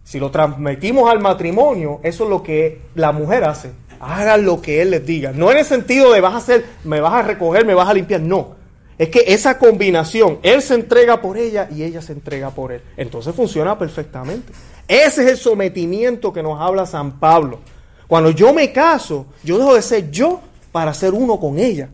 [0.03, 3.71] Si lo transmitimos al matrimonio, eso es lo que la mujer hace
[4.05, 5.31] hagan lo que Él les diga.
[5.31, 7.93] No en el sentido de vas a hacer, me vas a recoger, me vas a
[7.93, 8.21] limpiar.
[8.21, 8.55] No.
[8.97, 12.81] Es que esa combinación, Él se entrega por ella y ella se entrega por Él.
[12.95, 14.53] Entonces funciona perfectamente.
[14.87, 17.59] Ese es el sometimiento que nos habla San Pablo.
[18.07, 20.41] Cuando yo me caso, yo dejo de ser yo
[20.71, 21.89] para ser uno con ella.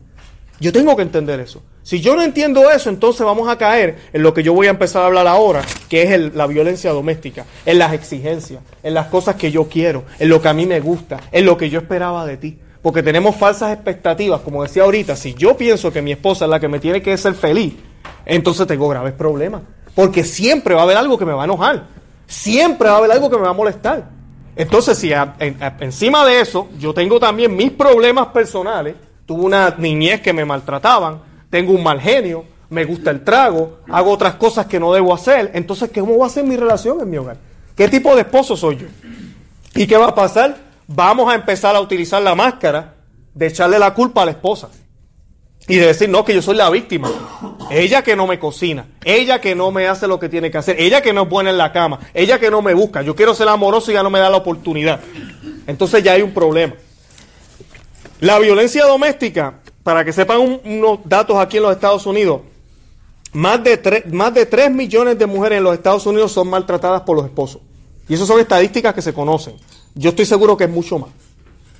[0.60, 1.62] Yo tengo que entender eso.
[1.82, 4.70] Si yo no entiendo eso, entonces vamos a caer en lo que yo voy a
[4.70, 9.34] empezar a hablar ahora, que es la violencia doméstica, en las exigencias, en las cosas
[9.34, 12.24] que yo quiero, en lo que a mí me gusta, en lo que yo esperaba
[12.24, 12.58] de ti.
[12.82, 16.60] Porque tenemos falsas expectativas, como decía ahorita, si yo pienso que mi esposa es la
[16.60, 17.74] que me tiene que hacer feliz,
[18.26, 19.62] entonces tengo graves problemas.
[19.94, 21.84] Porque siempre va a haber algo que me va a enojar,
[22.26, 24.08] siempre va a haber algo que me va a molestar.
[24.54, 25.12] Entonces, si
[25.80, 28.94] encima de eso yo tengo también mis problemas personales,
[29.26, 34.10] tuve una niñez que me maltrataban, tengo un mal genio, me gusta el trago, hago
[34.10, 35.50] otras cosas que no debo hacer.
[35.52, 37.36] Entonces, ¿cómo va a ser mi relación en mi hogar?
[37.76, 38.86] ¿Qué tipo de esposo soy yo?
[39.74, 40.56] ¿Y qué va a pasar?
[40.86, 42.94] Vamos a empezar a utilizar la máscara
[43.34, 44.70] de echarle la culpa a la esposa.
[45.68, 47.10] Y de decir, no, que yo soy la víctima.
[47.70, 50.80] Ella que no me cocina, ella que no me hace lo que tiene que hacer,
[50.80, 53.02] ella que no es buena en la cama, ella que no me busca.
[53.02, 55.00] Yo quiero ser amoroso y ya no me da la oportunidad.
[55.66, 56.72] Entonces ya hay un problema.
[58.20, 62.42] La violencia doméstica para que sepan unos datos aquí en los Estados Unidos,
[63.32, 67.02] más de, 3, más de 3 millones de mujeres en los Estados Unidos son maltratadas
[67.02, 67.62] por los esposos.
[68.08, 69.54] Y esas son estadísticas que se conocen.
[69.94, 71.10] Yo estoy seguro que es mucho más.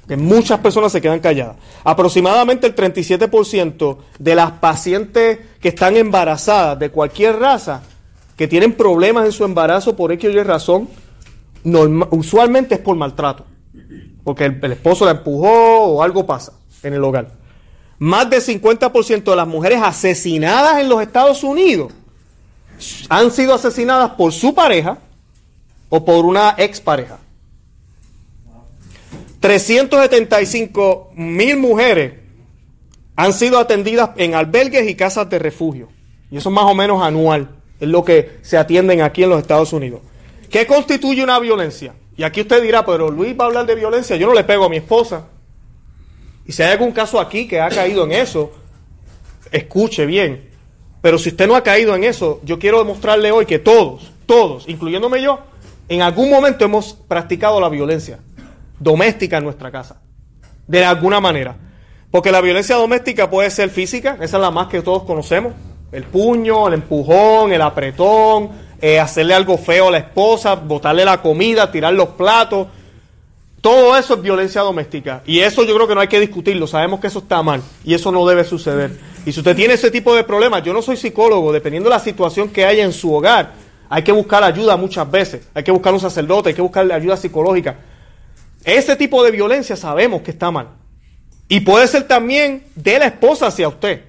[0.09, 1.57] Que muchas personas se quedan calladas.
[1.85, 7.83] Aproximadamente el 37% de las pacientes que están embarazadas de cualquier raza,
[8.37, 10.89] que tienen problemas en su embarazo por X o Y razón,
[12.11, 13.45] usualmente es por maltrato.
[14.25, 17.42] Porque el, el esposo la empujó o algo pasa en el hogar.
[18.03, 21.93] Más del 50% de las mujeres asesinadas en los Estados Unidos
[23.09, 24.99] han sido asesinadas por su pareja
[25.89, 27.21] o por una expareja.
[29.39, 32.15] 375 mil mujeres
[33.15, 35.89] han sido atendidas en albergues y casas de refugio.
[36.29, 37.51] Y eso es más o menos anual.
[37.79, 40.01] Es lo que se atienden aquí en los Estados Unidos.
[40.51, 41.95] ¿Qué constituye una violencia?
[42.17, 44.17] Y aquí usted dirá, pero Luis va a hablar de violencia.
[44.17, 45.29] Yo no le pego a mi esposa.
[46.53, 48.53] Y si hay algún caso aquí que ha caído en eso,
[49.51, 50.51] escuche bien.
[51.01, 54.69] Pero si usted no ha caído en eso, yo quiero demostrarle hoy que todos, todos,
[54.69, 55.39] incluyéndome yo,
[55.89, 58.19] en algún momento hemos practicado la violencia
[58.79, 60.03] doméstica en nuestra casa.
[60.67, 61.57] De alguna manera.
[62.11, 65.55] Porque la violencia doméstica puede ser física, esa es la más que todos conocemos.
[65.91, 71.23] El puño, el empujón, el apretón, eh, hacerle algo feo a la esposa, botarle la
[71.23, 72.67] comida, tirar los platos.
[73.63, 75.23] Todo eso es violencia doméstica.
[75.25, 76.67] Y eso yo creo que no hay que discutirlo.
[76.67, 77.63] Sabemos que eso está mal.
[77.85, 78.99] Y eso no debe suceder.
[79.25, 82.01] Y si usted tiene ese tipo de problemas, yo no soy psicólogo, dependiendo de la
[82.01, 83.53] situación que haya en su hogar,
[83.89, 85.47] hay que buscar ayuda muchas veces.
[85.55, 87.77] Hay que buscar un sacerdote, hay que buscar ayuda psicológica.
[88.65, 90.71] Ese tipo de violencia sabemos que está mal.
[91.47, 94.03] Y puede ser también de la esposa hacia usted.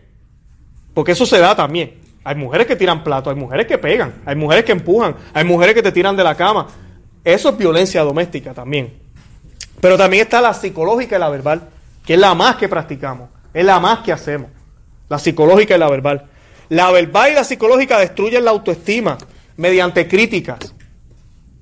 [0.96, 2.00] Porque eso se da también.
[2.24, 5.76] Hay mujeres que tiran platos, hay mujeres que pegan, hay mujeres que empujan, hay mujeres
[5.76, 6.70] que te tiran de la cama.
[7.24, 9.03] Eso es violencia doméstica también.
[9.84, 11.64] Pero también está la psicológica y la verbal,
[12.06, 14.50] que es la más que practicamos, es la más que hacemos.
[15.10, 16.28] La psicológica y la verbal.
[16.70, 19.18] La verbal y la psicológica destruyen la autoestima
[19.58, 20.74] mediante críticas.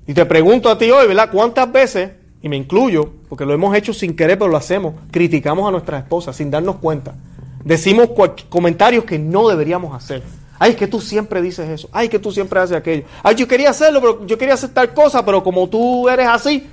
[0.06, 1.30] Y te pregunto a ti hoy, ¿verdad?
[1.32, 5.66] ¿Cuántas veces y me incluyo, porque lo hemos hecho sin querer, pero lo hacemos, criticamos
[5.66, 7.16] a nuestras esposas sin darnos cuenta.
[7.64, 8.10] Decimos
[8.48, 10.22] comentarios que no deberíamos hacer.
[10.60, 11.88] Ay, que tú siempre dices eso.
[11.90, 13.02] Ay, que tú siempre haces aquello.
[13.24, 16.68] Ay, yo quería hacerlo, pero yo quería hacer tal cosa, pero como tú eres así.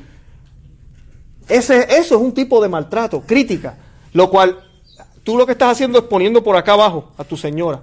[1.50, 3.78] Ese, eso es un tipo de maltrato, crítica.
[4.14, 4.60] Lo cual
[5.24, 7.82] tú lo que estás haciendo es poniendo por acá abajo a tu señora.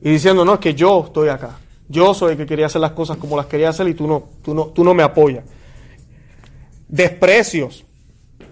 [0.00, 1.58] Y diciendo, no, es que yo estoy acá.
[1.88, 4.24] Yo soy el que quería hacer las cosas como las quería hacer y tú no,
[4.42, 5.44] tú no, tú no me apoyas
[6.92, 7.84] desprecios,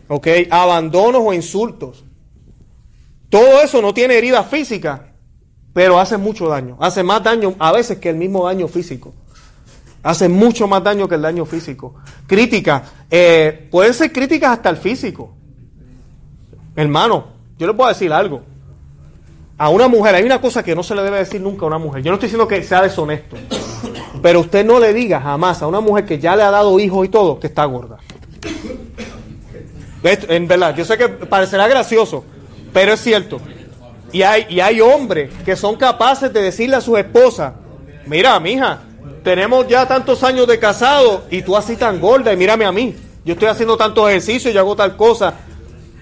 [0.09, 0.27] ¿ok?
[0.51, 2.03] Abandonos o insultos.
[3.29, 5.12] Todo eso no tiene herida física,
[5.75, 6.79] pero hace mucho daño.
[6.81, 9.12] Hace más daño a veces que el mismo daño físico.
[10.02, 11.94] Hace mucho más daño que el daño físico.
[12.26, 15.34] Críticas, eh, pueden ser críticas hasta el físico.
[16.74, 17.26] Hermano,
[17.58, 18.42] yo le puedo decir algo.
[19.58, 21.78] A una mujer, hay una cosa que no se le debe decir nunca a una
[21.78, 22.02] mujer.
[22.02, 23.36] Yo no estoy diciendo que sea deshonesto.
[24.22, 27.04] Pero usted no le diga jamás a una mujer que ya le ha dado hijos
[27.04, 27.98] y todo que está gorda.
[30.02, 32.24] En verdad, yo sé que parecerá gracioso,
[32.72, 33.38] pero es cierto.
[34.12, 37.54] Y hay, y hay hombres que son capaces de decirle a su esposa,
[38.06, 38.82] mira, mija,
[39.22, 42.94] tenemos ya tantos años de casado y tú así tan gorda y mírame a mí.
[43.24, 45.35] Yo estoy haciendo tantos ejercicios, yo hago tal cosa.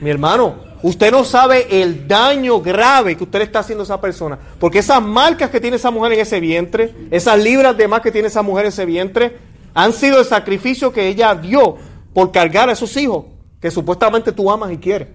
[0.01, 4.01] Mi hermano, usted no sabe el daño grave que usted le está haciendo a esa
[4.01, 4.39] persona.
[4.59, 8.13] Porque esas marcas que tiene esa mujer en ese vientre, esas libras de más que
[8.13, 9.39] tiene esa mujer en ese vientre,
[9.75, 11.77] han sido el sacrificio que ella dio
[12.15, 13.25] por cargar a esos hijos
[13.61, 15.09] que supuestamente tú amas y quieres.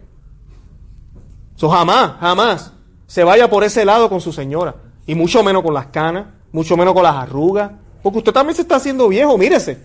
[1.56, 2.74] Eso jamás, jamás
[3.08, 4.76] se vaya por ese lado con su señora.
[5.06, 7.72] Y mucho menos con las canas, mucho menos con las arrugas.
[8.04, 9.78] Porque usted también se está haciendo viejo, mírese.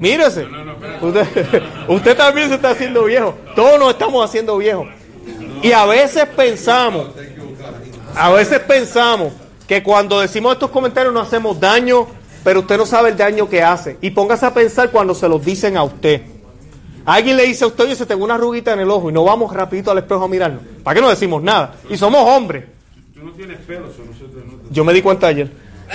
[0.00, 0.48] Mírese.
[1.88, 3.36] Usted, también se está haciendo viejo.
[3.54, 4.88] Todos nos estamos haciendo viejos.
[5.62, 7.10] Y a veces pensamos,
[8.16, 9.32] a veces pensamos
[9.68, 12.08] que cuando decimos estos comentarios no hacemos daño,
[12.42, 13.96] pero usted no sabe el daño que hace.
[14.00, 16.22] Y póngase a pensar cuando se los dicen a usted.
[17.04, 19.22] Alguien le dice a usted, oye, se tengo una arruguita en el ojo y no
[19.22, 20.62] vamos rapidito al espejo a mirarnos.
[20.82, 21.76] ¿Para qué no decimos nada?
[21.88, 22.64] Y somos hombres.
[23.14, 23.86] Tú no tienes pelo,
[24.70, 25.48] Yo me di cuenta ayer.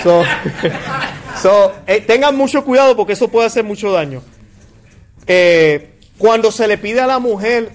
[1.42, 4.22] So, eh, tengan mucho cuidado porque eso puede hacer mucho daño.
[5.24, 7.70] Eh, cuando se le pide a la mujer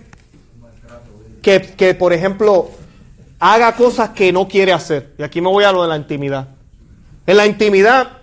[1.41, 2.71] que, que, por ejemplo,
[3.39, 6.49] haga cosas que no quiere hacer, y aquí me voy a lo de la intimidad.
[7.25, 8.17] En la intimidad,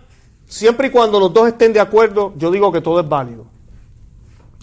[0.46, 3.46] siempre y cuando los dos estén de acuerdo, yo digo que todo es válido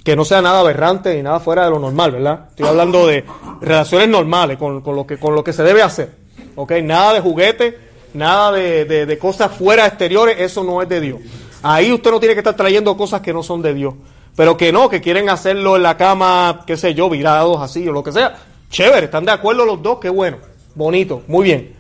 [0.08, 2.46] que no sea nada aberrante ni nada fuera de lo normal, ¿verdad?
[2.48, 3.26] Estoy hablando de
[3.60, 6.16] relaciones normales, con, lo, que, con lo que se debe hacer,
[6.56, 6.72] ¿ok?
[6.82, 7.78] Nada de juguete,
[8.18, 11.20] nada de, cosas fuera exteriores, eso no es de Dios.
[11.64, 13.94] Ahí usted no tiene que estar trayendo cosas que no son de Dios.
[14.36, 17.92] Pero que no, que quieren hacerlo en la cama, qué sé yo, virados así o
[17.92, 18.36] lo que sea.
[18.70, 20.38] Chévere, están de acuerdo los dos, qué bueno,
[20.76, 21.76] bonito, muy bien.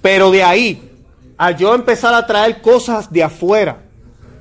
[0.00, 0.90] Pero de ahí,
[1.36, 3.82] a yo empezar a traer cosas de afuera,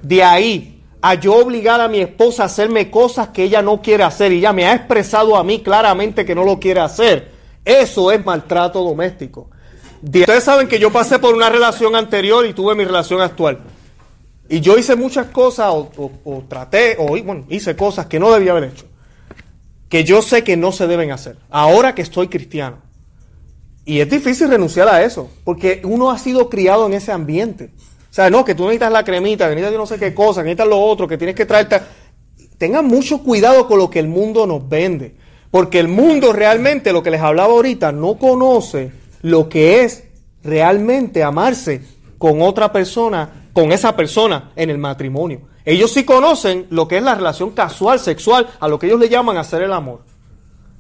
[0.02, 4.04] de ahí a yo obligar a mi esposa a hacerme cosas que ella no quiere
[4.04, 7.32] hacer y ella me ha expresado a mí claramente que no lo quiere hacer.
[7.64, 9.50] Eso es maltrato doméstico.
[10.04, 13.60] Ustedes saben que yo pasé por una relación anterior y tuve mi relación actual.
[14.50, 17.18] Y yo hice muchas cosas o, traté o
[17.50, 18.86] hice cosas que no debía haber hecho.
[19.90, 21.38] Que yo sé que no se deben hacer.
[21.50, 22.78] Ahora que estoy cristiano.
[23.86, 25.30] Y es difícil renunciar a eso.
[25.44, 27.72] Porque uno ha sido criado en ese ambiente.
[28.10, 30.46] O sea, no, que tú necesitas la cremita, que necesitas no sé qué cosa, que
[30.46, 31.82] necesitas lo otro, que tienes que traerte.
[32.58, 35.16] Tengan mucho cuidado con lo que el mundo nos vende.
[35.52, 38.92] Porque el mundo realmente, lo que les hablaba ahorita, no conoce
[39.28, 40.06] lo que es
[40.44, 41.82] realmente amarse
[42.18, 45.42] con otra persona con esa persona en el matrimonio.
[45.66, 49.10] Ellos sí conocen lo que es la relación casual, sexual, a lo que ellos le
[49.10, 50.02] llaman hacer el amor.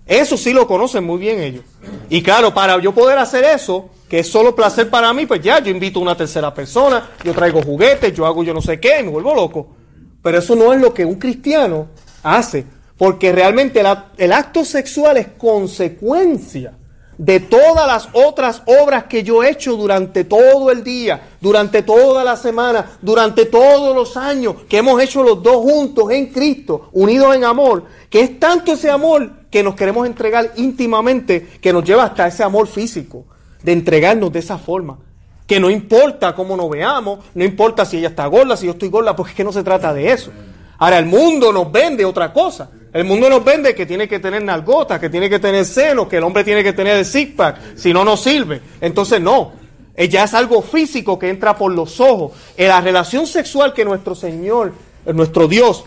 [0.05, 1.63] Eso sí lo conocen muy bien ellos.
[2.09, 5.59] Y claro, para yo poder hacer eso, que es solo placer para mí, pues ya,
[5.59, 9.03] yo invito a una tercera persona, yo traigo juguetes, yo hago yo no sé qué,
[9.03, 9.75] me vuelvo loco.
[10.21, 11.87] Pero eso no es lo que un cristiano
[12.23, 12.63] hace,
[12.95, 13.81] porque realmente
[14.17, 16.77] el acto sexual es consecuencia
[17.17, 22.23] de todas las otras obras que yo he hecho durante todo el día, durante toda
[22.23, 27.35] la semana, durante todos los años que hemos hecho los dos juntos en Cristo, unidos
[27.35, 32.03] en amor, que es tanto ese amor que nos queremos entregar íntimamente, que nos lleva
[32.03, 33.25] hasta ese amor físico,
[33.63, 34.99] de entregarnos de esa forma.
[35.47, 38.89] Que no importa cómo nos veamos, no importa si ella está gorda, si yo estoy
[38.89, 40.31] gorda, porque es que no se trata de eso.
[40.77, 42.69] Ahora el mundo nos vende otra cosa.
[42.97, 46.17] El mundo nos vende que tiene que tener nalgotas, que tiene que tener senos, que
[46.17, 48.59] el hombre tiene que tener el six pack, si no, no sirve.
[48.81, 49.51] Entonces, no.
[49.95, 52.31] Eh, ya es algo físico que entra por los ojos.
[52.57, 54.73] En la relación sexual que nuestro Señor,
[55.05, 55.83] eh, nuestro Dios,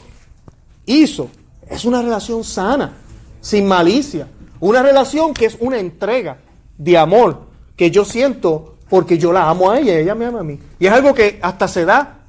[0.86, 1.28] hizo,
[1.68, 2.92] es una relación sana,
[3.40, 4.28] sin malicia.
[4.60, 6.36] Una relación que es una entrega
[6.78, 7.40] de amor
[7.74, 10.60] que yo siento porque yo la amo a ella ella me ama a mí.
[10.78, 12.20] Y es algo que hasta se da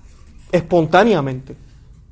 [0.51, 1.55] espontáneamente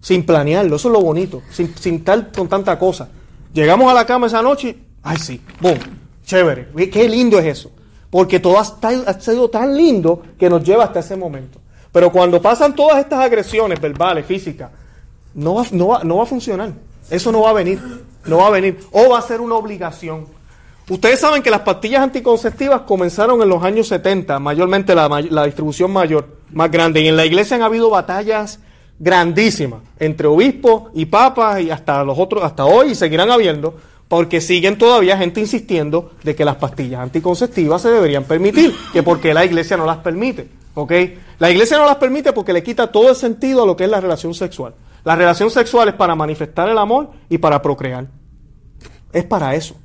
[0.01, 3.09] sin planearlo, eso es lo bonito, sin, sin estar con tanta cosa.
[3.53, 5.77] Llegamos a la cama esa noche, ay sí, boom,
[6.23, 7.71] chévere, qué lindo es eso,
[8.09, 11.59] porque todo ha, sido tan lindo que nos lleva hasta ese momento.
[11.91, 14.69] Pero cuando pasan todas estas agresiones verbales, físicas,
[15.33, 16.73] no va, no, va, no va a funcionar,
[17.09, 17.79] eso no va a venir,
[18.25, 20.27] no va a venir, o va a ser una obligación.
[20.87, 25.91] Ustedes saben que las pastillas anticonceptivas comenzaron en los años 70, mayormente la, la distribución
[25.91, 28.59] mayor, más grande, y en la iglesia han habido batallas
[28.99, 33.75] grandísima entre obispos y papas y hasta los otros, hasta hoy seguirán habiendo,
[34.07, 39.33] porque siguen todavía gente insistiendo de que las pastillas anticonceptivas se deberían permitir, que porque
[39.33, 40.91] la iglesia no las permite, ¿ok?
[41.37, 43.89] La iglesia no las permite porque le quita todo el sentido a lo que es
[43.89, 44.73] la relación sexual.
[45.05, 48.07] La relación sexual es para manifestar el amor y para procrear.
[49.13, 49.75] Es para eso.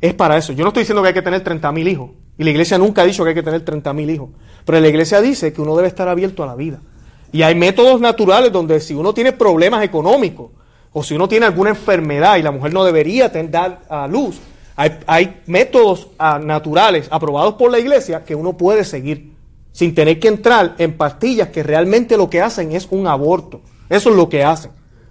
[0.00, 0.52] Es para eso.
[0.52, 2.10] Yo no estoy diciendo que hay que tener 30.000 hijos.
[2.36, 4.30] Y la iglesia nunca ha dicho que hay que tener 30.000 hijos.
[4.64, 6.80] Pero la iglesia dice que uno debe estar abierto a la vida.
[7.32, 10.50] Y hay métodos naturales donde si uno tiene problemas económicos
[10.92, 14.38] o si uno tiene alguna enfermedad y la mujer no debería dar a luz,
[14.76, 19.32] hay, métodos ah, naturales aprobados por la iglesia que uno puede seguir
[19.72, 23.60] sin tener que entrar en pastillas que realmente lo que hacen es un aborto.
[23.90, 24.70] Eso es lo que hacen.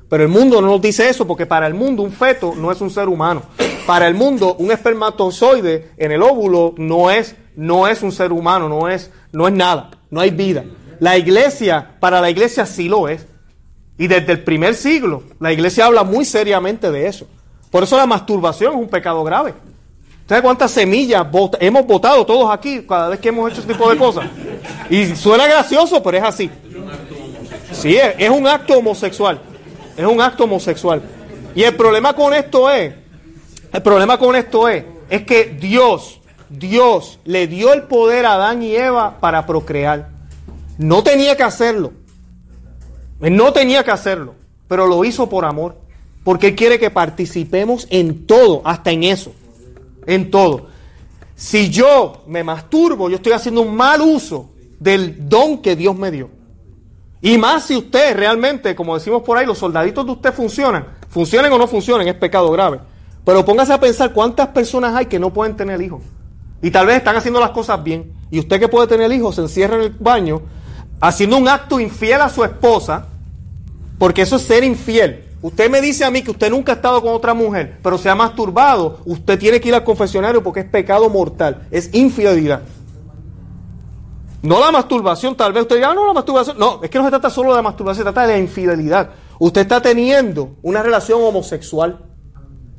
[0.09, 2.81] Pero el mundo no nos dice eso porque para el mundo un feto no es
[2.81, 3.43] un ser humano.
[3.85, 8.69] Para el mundo un espermatozoide en el óvulo no es, no es un ser humano,
[8.69, 10.63] no es, no es nada, no hay vida.
[10.99, 13.25] La iglesia, para la iglesia sí lo es.
[13.97, 17.27] Y desde el primer siglo, la iglesia habla muy seriamente de eso.
[17.71, 19.53] Por eso la masturbación es un pecado grave.
[20.27, 21.25] ¿Sabes cuántas semillas
[21.59, 24.25] hemos votado todos aquí cada vez que hemos hecho ese tipo de cosas?
[24.89, 26.49] Y suena gracioso, pero es así.
[27.71, 29.39] Sí, es, es un acto homosexual.
[29.95, 31.01] Es un acto homosexual.
[31.53, 32.93] Y el problema con esto es,
[33.71, 38.63] el problema con esto es, es que Dios, Dios le dio el poder a Adán
[38.63, 40.14] y Eva para procrear.
[40.77, 41.93] No tenía que hacerlo.
[43.19, 44.35] no tenía que hacerlo,
[44.67, 45.77] pero lo hizo por amor.
[46.23, 49.31] Porque Él quiere que participemos en todo, hasta en eso.
[50.07, 50.67] En todo.
[51.35, 54.49] Si yo me masturbo, yo estoy haciendo un mal uso
[54.79, 56.29] del don que Dios me dio.
[57.21, 61.51] Y más si usted realmente, como decimos por ahí, los soldaditos de usted funcionan, funcionen
[61.51, 62.79] o no funcionen, es pecado grave.
[63.23, 66.01] Pero póngase a pensar cuántas personas hay que no pueden tener hijos.
[66.61, 68.13] Y tal vez están haciendo las cosas bien.
[68.31, 70.41] Y usted que puede tener hijos se encierra en el baño
[70.99, 73.07] haciendo un acto infiel a su esposa,
[73.97, 75.25] porque eso es ser infiel.
[75.41, 78.09] Usted me dice a mí que usted nunca ha estado con otra mujer, pero se
[78.09, 82.61] ha masturbado, usted tiene que ir al confesionario porque es pecado mortal, es infidelidad.
[84.41, 86.57] No la masturbación, tal vez usted diga, ah, no, la masturbación.
[86.59, 89.09] No, es que no se trata solo de la masturbación, se trata de la infidelidad.
[89.39, 91.99] Usted está teniendo una relación homosexual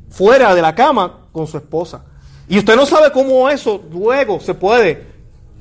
[0.09, 2.05] fuera de la cama con su esposa.
[2.47, 5.05] Y usted no sabe cómo eso luego se puede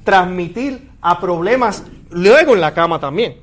[0.04, 3.40] transmitir a problemas luego en la cama también.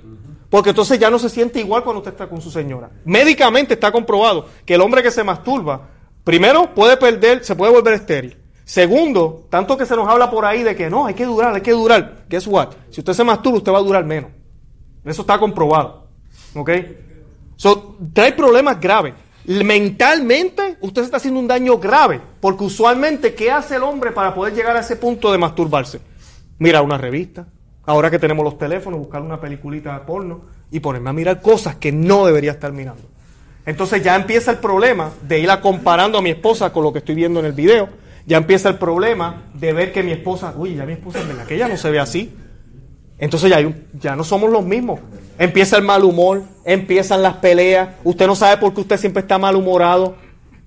[0.49, 2.91] Porque entonces ya no se siente igual cuando usted está con su señora.
[3.05, 5.89] Médicamente está comprobado que el hombre que se masturba,
[6.23, 8.37] primero puede perder, se puede volver estéril.
[8.63, 11.61] Segundo, tanto que se nos habla por ahí de que no, hay que durar, hay
[11.61, 12.25] que durar.
[12.29, 12.69] Guess what?
[12.91, 14.31] Si usted se masturba, usted va a durar menos.
[15.03, 16.07] Eso está comprobado.
[16.55, 16.69] ¿Ok?
[17.55, 19.15] So, trae problemas graves.
[19.45, 22.21] Mentalmente, usted se está haciendo un daño grave.
[22.39, 25.99] Porque usualmente, ¿qué hace el hombre para poder llegar a ese punto de masturbarse?
[26.59, 27.47] Mira una revista,
[27.85, 31.75] ahora que tenemos los teléfonos, buscar una peliculita de porno y ponerme a mirar cosas
[31.75, 33.03] que no debería estar mirando.
[33.65, 36.99] Entonces ya empieza el problema de ir a comparando a mi esposa con lo que
[36.99, 37.89] estoy viendo en el video.
[38.25, 41.45] Ya empieza el problema de ver que mi esposa, uy, ya mi esposa es verdad
[41.45, 42.33] que ella no se ve así.
[43.17, 43.59] Entonces ya,
[43.99, 44.99] ya no somos los mismos.
[45.37, 47.89] Empieza el mal humor, empiezan las peleas.
[48.03, 50.15] Usted no sabe por qué usted siempre está malhumorado.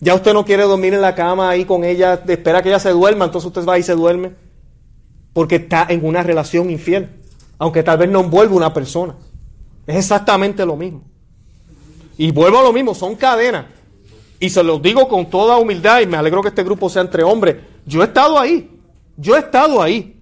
[0.01, 2.91] Ya usted no quiere dormir en la cama ahí con ella, espera que ella se
[2.91, 4.33] duerma, entonces usted va y se duerme
[5.37, 7.11] porque está en una relación infiel,
[7.59, 9.17] aunque tal vez no envuelva una persona.
[9.87, 11.03] Es exactamente lo mismo.
[12.17, 13.67] Y vuelvo a lo mismo, son cadenas.
[14.41, 17.23] Y se los digo con toda humildad y me alegro que este grupo sea entre
[17.23, 17.57] hombres.
[17.85, 18.81] Yo he estado ahí,
[19.19, 20.19] yo he estado ahí.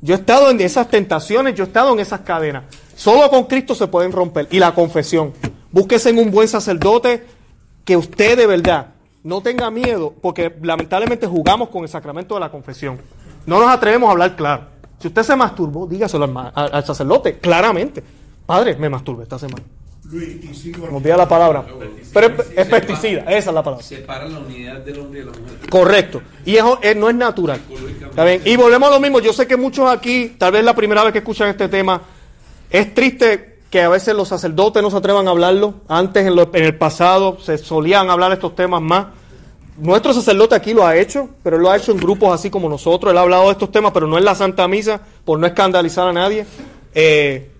[0.00, 2.64] Yo he estado en esas tentaciones, yo he estado en esas cadenas.
[2.96, 4.48] Solo con Cristo se pueden romper.
[4.50, 5.34] Y la confesión.
[5.70, 7.24] Búsquese en un buen sacerdote
[7.84, 8.88] que usted de verdad
[9.22, 12.98] no tenga miedo, porque lamentablemente jugamos con el sacramento de la confesión.
[13.48, 14.64] No nos atrevemos a hablar claro.
[14.98, 18.04] Si usted se masturbó, dígaselo al, sacerdote, claramente.
[18.44, 19.64] Padre, me masturbé esta semana.
[20.04, 21.64] Luis, y olvida la palabra.
[22.12, 23.82] Pero es, pesticida, esa es la palabra.
[23.82, 25.70] Separa la unidad del hombre y la mujer.
[25.70, 26.20] Correcto.
[26.44, 27.58] Y eso no es natural.
[28.44, 29.18] Y volvemos a lo mismo.
[29.18, 32.02] Yo sé que muchos aquí, tal vez la primera vez que escuchan este tema,
[32.68, 35.72] es triste que a veces los sacerdotes no se atrevan a hablarlo.
[35.88, 39.06] Antes, en, en el pasado, se solían hablar estos temas más.
[39.78, 42.68] Nuestro sacerdote aquí lo ha hecho, pero él lo ha hecho en grupos así como
[42.68, 43.12] nosotros.
[43.12, 46.08] Él ha hablado de estos temas, pero no en la Santa Misa, por no escandalizar
[46.08, 46.44] a nadie.
[46.94, 47.50] Eh,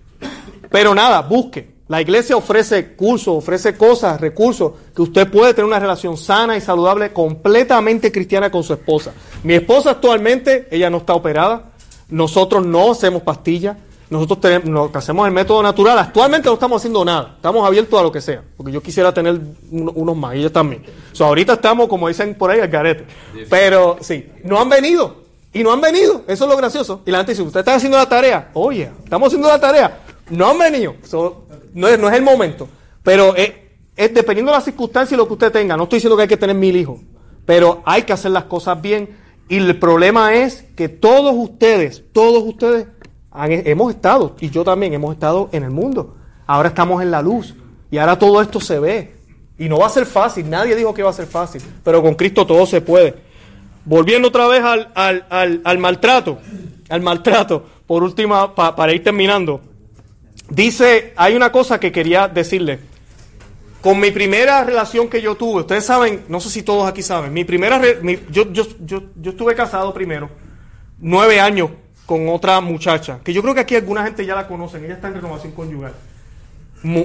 [0.69, 1.79] pero nada, busque.
[1.87, 6.61] La iglesia ofrece cursos, ofrece cosas, recursos, que usted puede tener una relación sana y
[6.61, 9.13] saludable, completamente cristiana con su esposa.
[9.43, 11.71] Mi esposa actualmente, ella no está operada.
[12.09, 13.77] Nosotros no hacemos pastillas.
[14.09, 15.99] Nosotros tenemos, hacemos el método natural.
[15.99, 17.33] Actualmente no estamos haciendo nada.
[17.35, 18.43] Estamos abiertos a lo que sea.
[18.57, 19.39] Porque yo quisiera tener
[19.71, 20.35] unos más.
[20.35, 20.83] Y ellos también.
[21.11, 23.05] So, ahorita estamos, como dicen por ahí, al garete.
[23.49, 25.15] Pero sí, no han venido.
[25.53, 26.23] Y no han venido.
[26.27, 27.01] Eso es lo gracioso.
[27.05, 28.49] Y la gente dice, ¿usted está haciendo la tarea?
[28.53, 29.99] Oye, estamos haciendo la tarea.
[30.29, 30.95] No han venido.
[31.73, 32.67] no, es, no es el momento.
[33.03, 33.51] Pero es,
[33.95, 35.77] es dependiendo de las circunstancias y lo que usted tenga.
[35.77, 36.99] No estoy diciendo que hay que tener mil hijos.
[37.45, 39.17] Pero hay que hacer las cosas bien.
[39.47, 42.87] Y el problema es que todos ustedes, todos ustedes
[43.47, 46.15] hemos estado, y yo también hemos estado en el mundo.
[46.47, 47.53] Ahora estamos en la luz.
[47.91, 49.13] Y ahora todo esto se ve.
[49.57, 50.49] Y no va a ser fácil.
[50.49, 51.61] Nadie dijo que va a ser fácil.
[51.83, 53.15] Pero con Cristo todo se puede.
[53.85, 56.39] Volviendo otra vez al, al, al, maltrato.
[56.89, 57.63] Al maltrato.
[57.85, 59.61] Por última, para ir terminando.
[60.49, 62.79] Dice, hay una cosa que quería decirle.
[63.81, 67.31] Con mi primera relación que yo tuve, ustedes saben, no sé si todos aquí saben,
[67.31, 67.81] mi primera,
[68.29, 70.29] yo, yo, yo, yo estuve casado primero,
[70.99, 71.69] nueve años
[72.09, 75.09] con otra muchacha, que yo creo que aquí alguna gente ya la conocen, ella está
[75.09, 75.93] en renovación conyugal.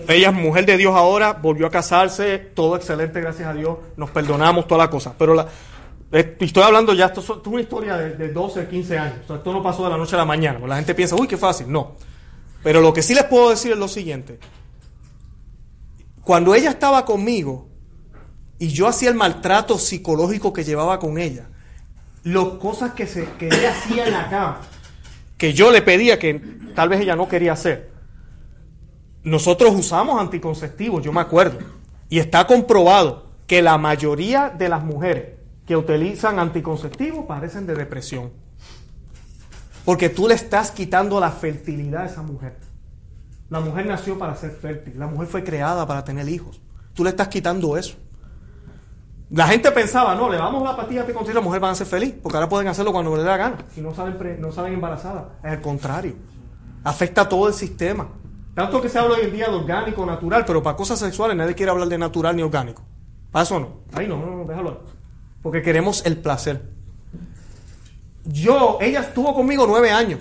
[0.08, 4.08] ella es mujer de Dios ahora, volvió a casarse, todo excelente, gracias a Dios, nos
[4.08, 5.12] perdonamos, toda la cosa.
[5.18, 5.46] Pero la,
[6.10, 9.90] estoy hablando ya, esto, es una historia de, 12, 15 años, esto no pasó de
[9.90, 11.96] la noche a la mañana, la gente piensa, uy, qué fácil, no.
[12.62, 14.38] Pero lo que sí les puedo decir es lo siguiente,
[16.22, 17.68] cuando ella estaba conmigo
[18.58, 21.50] y yo hacía el maltrato psicológico que llevaba con ella,
[22.22, 24.60] las cosas que, se, que ella hacía en la cama,
[25.44, 26.40] que yo le pedía que
[26.74, 27.90] tal vez ella no quería hacer.
[29.24, 31.58] Nosotros usamos anticonceptivos, yo me acuerdo,
[32.08, 38.32] y está comprobado que la mayoría de las mujeres que utilizan anticonceptivos padecen de depresión.
[39.84, 42.56] Porque tú le estás quitando la fertilidad a esa mujer.
[43.50, 46.62] La mujer nació para ser fértil, la mujer fue creada para tener hijos.
[46.94, 47.98] Tú le estás quitando eso.
[49.34, 52.14] La gente pensaba, no, le damos la pastilla anticonceptiva, las mujeres van a ser feliz,
[52.22, 55.24] porque ahora pueden hacerlo cuando les dé la gana, y no salen, no salen embarazadas.
[55.42, 56.14] Es el contrario,
[56.84, 58.06] afecta a todo el sistema.
[58.54, 61.56] Tanto que se habla hoy en día de orgánico, natural, pero para cosas sexuales nadie
[61.56, 62.82] quiere hablar de natural ni orgánico.
[63.32, 63.68] Para eso no.
[63.92, 64.76] Ahí no, no, no, déjalo ahí.
[65.42, 66.62] Porque queremos el placer.
[68.24, 70.20] Yo, ella estuvo conmigo nueve años.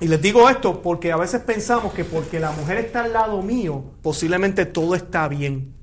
[0.00, 3.40] Y les digo esto porque a veces pensamos que porque la mujer está al lado
[3.40, 5.80] mío, posiblemente todo está bien.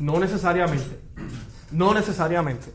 [0.00, 0.98] No necesariamente.
[1.70, 2.72] No necesariamente.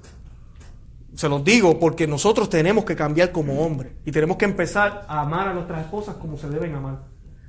[1.16, 5.22] Se los digo porque nosotros tenemos que cambiar como hombres y tenemos que empezar a
[5.22, 7.00] amar a nuestras esposas como se deben amar.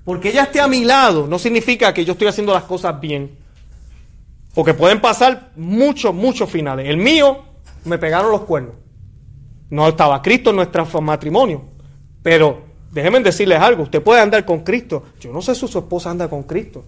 [0.04, 3.38] Porque ella esté a mi lado no significa que yo estoy haciendo las cosas bien.
[4.54, 6.88] Porque pueden pasar muchos, muchos finales.
[6.88, 7.42] El mío
[7.84, 8.74] me pegaron los cuernos.
[9.68, 11.64] No estaba Cristo en nuestro matrimonio.
[12.22, 12.62] Pero
[12.92, 15.02] déjenme decirles algo, usted puede andar con Cristo.
[15.20, 16.84] Yo no sé si su esposa anda con Cristo.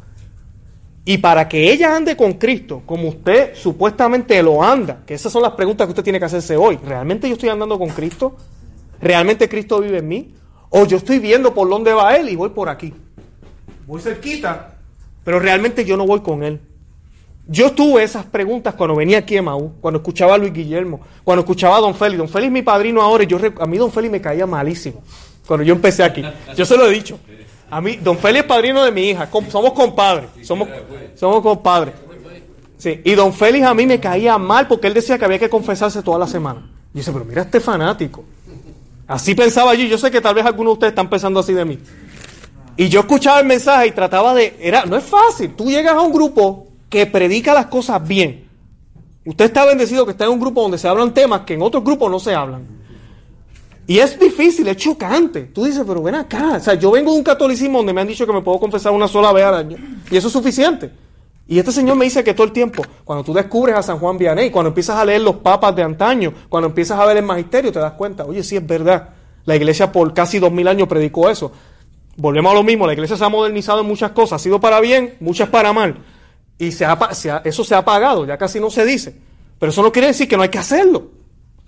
[1.05, 5.42] Y para que ella ande con Cristo, como usted supuestamente lo anda, que esas son
[5.42, 8.36] las preguntas que usted tiene que hacerse hoy, ¿realmente yo estoy andando con Cristo?
[9.01, 10.34] ¿Realmente Cristo vive en mí?
[10.70, 12.92] ¿O yo estoy viendo por dónde va Él y voy por aquí?
[13.86, 14.74] Voy cerquita,
[15.24, 16.61] pero realmente yo no voy con Él.
[17.46, 21.40] Yo tuve esas preguntas cuando venía aquí a Maú, cuando escuchaba a Luis Guillermo, cuando
[21.40, 22.18] escuchaba a Don Félix.
[22.18, 25.03] Don Félix mi padrino ahora yo, a mí Don Félix me caía malísimo
[25.46, 26.22] cuando yo empecé aquí.
[26.55, 27.18] Yo se lo he dicho.
[27.71, 29.29] A mí, Don Félix es padrino de mi hija.
[29.51, 30.31] Somos compadres.
[30.43, 30.69] Somos,
[31.14, 31.95] somos compadres.
[32.79, 35.51] Sí, y Don Félix a mí me caía mal porque él decía que había que
[35.51, 36.71] confesarse toda la semana.
[36.95, 38.25] Y yo decía, pero mira este fanático.
[39.07, 39.85] Así pensaba yo.
[39.85, 41.79] Yo sé que tal vez algunos de ustedes están pensando así de mí.
[42.77, 44.57] Y yo escuchaba el mensaje y trataba de...
[44.61, 45.55] Era, no es fácil.
[45.57, 48.49] Tú llegas a un grupo que predica las cosas bien.
[49.25, 51.83] Usted está bendecido que está en un grupo donde se hablan temas que en otros
[51.83, 52.66] grupos no se hablan.
[53.89, 55.45] Y es difícil, es chocante.
[55.45, 56.59] Tú dices, pero ven acá.
[56.59, 58.93] O sea, yo vengo de un catolicismo donde me han dicho que me puedo confesar
[58.93, 59.78] una sola vez al año.
[60.11, 60.91] Y eso es suficiente.
[61.47, 64.18] Y este señor me dice que todo el tiempo, cuando tú descubres a San Juan
[64.18, 67.72] Vianney, cuando empiezas a leer los papas de antaño, cuando empiezas a ver el magisterio,
[67.72, 69.09] te das cuenta, oye, sí es verdad.
[69.47, 71.51] La iglesia por casi dos mil años predicó eso.
[72.18, 74.80] Volvemos a lo mismo, la iglesia se ha modernizado en muchas cosas, ha sido para
[74.80, 75.97] bien, muchas para mal.
[76.59, 76.86] Y se
[77.45, 79.16] eso se ha pagado, ya casi no se dice.
[79.59, 81.18] Pero eso no quiere decir que no hay que hacerlo.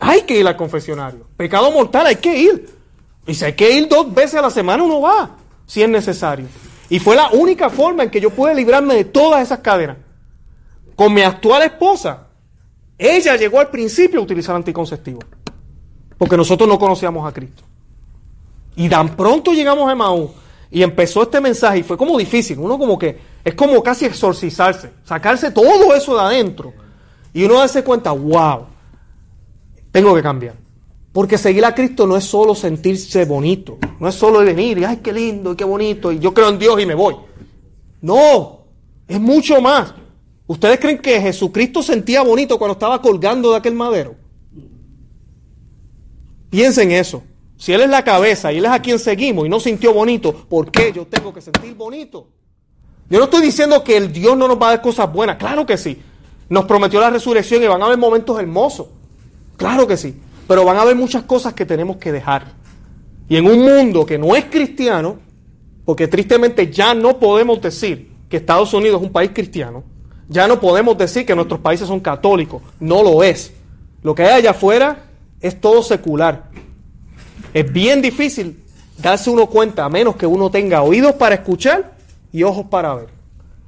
[0.01, 1.27] Hay que ir al confesionario.
[1.37, 2.69] Pecado mortal, hay que ir.
[3.27, 5.37] Y si hay que ir dos veces a la semana, uno va,
[5.67, 6.47] si es necesario.
[6.89, 9.99] Y fue la única forma en que yo pude librarme de todas esas cadenas.
[10.97, 12.27] Con mi actual esposa,
[12.99, 15.25] ella llegó al principio a utilizar anticonceptivos.
[16.19, 17.63] Porque nosotros no conocíamos a Cristo.
[18.77, 20.33] Y tan pronto llegamos a Maú
[20.71, 22.59] y empezó este mensaje y fue como difícil.
[22.59, 26.73] Uno como que es como casi exorcizarse, sacarse todo eso de adentro.
[27.33, 28.67] Y uno darse cuenta, wow,
[29.93, 30.57] tengo que cambiar.
[31.13, 34.99] Porque seguir a Cristo no es solo sentirse bonito, no es solo venir y, ay,
[34.99, 37.17] qué lindo y qué bonito, y yo creo en Dios y me voy.
[38.01, 38.61] No,
[39.09, 39.93] es mucho más.
[40.47, 44.15] ¿Ustedes creen que Jesucristo sentía bonito cuando estaba colgando de aquel madero?
[46.49, 47.23] Piensen eso.
[47.57, 50.33] Si Él es la cabeza y Él es a quien seguimos y no sintió bonito,
[50.33, 52.29] ¿por qué yo tengo que sentir bonito?
[53.09, 55.67] Yo no estoy diciendo que el Dios no nos va a dar cosas buenas, claro
[55.67, 56.01] que sí.
[56.49, 58.87] Nos prometió la resurrección y van a haber momentos hermosos,
[59.61, 60.17] claro que sí.
[60.49, 62.55] Pero van a haber muchas cosas que tenemos que dejar.
[63.29, 65.19] Y en un mundo que no es cristiano,
[65.85, 69.85] porque tristemente ya no podemos decir que Estados Unidos es un país cristiano,
[70.29, 73.53] ya no podemos decir que nuestros países son católicos, no lo es.
[74.03, 75.05] Lo que hay allá afuera
[75.41, 76.51] es todo secular.
[77.53, 78.63] Es bien difícil
[78.99, 81.97] darse uno cuenta, a menos que uno tenga oídos para escuchar
[82.33, 83.09] y ojos para ver.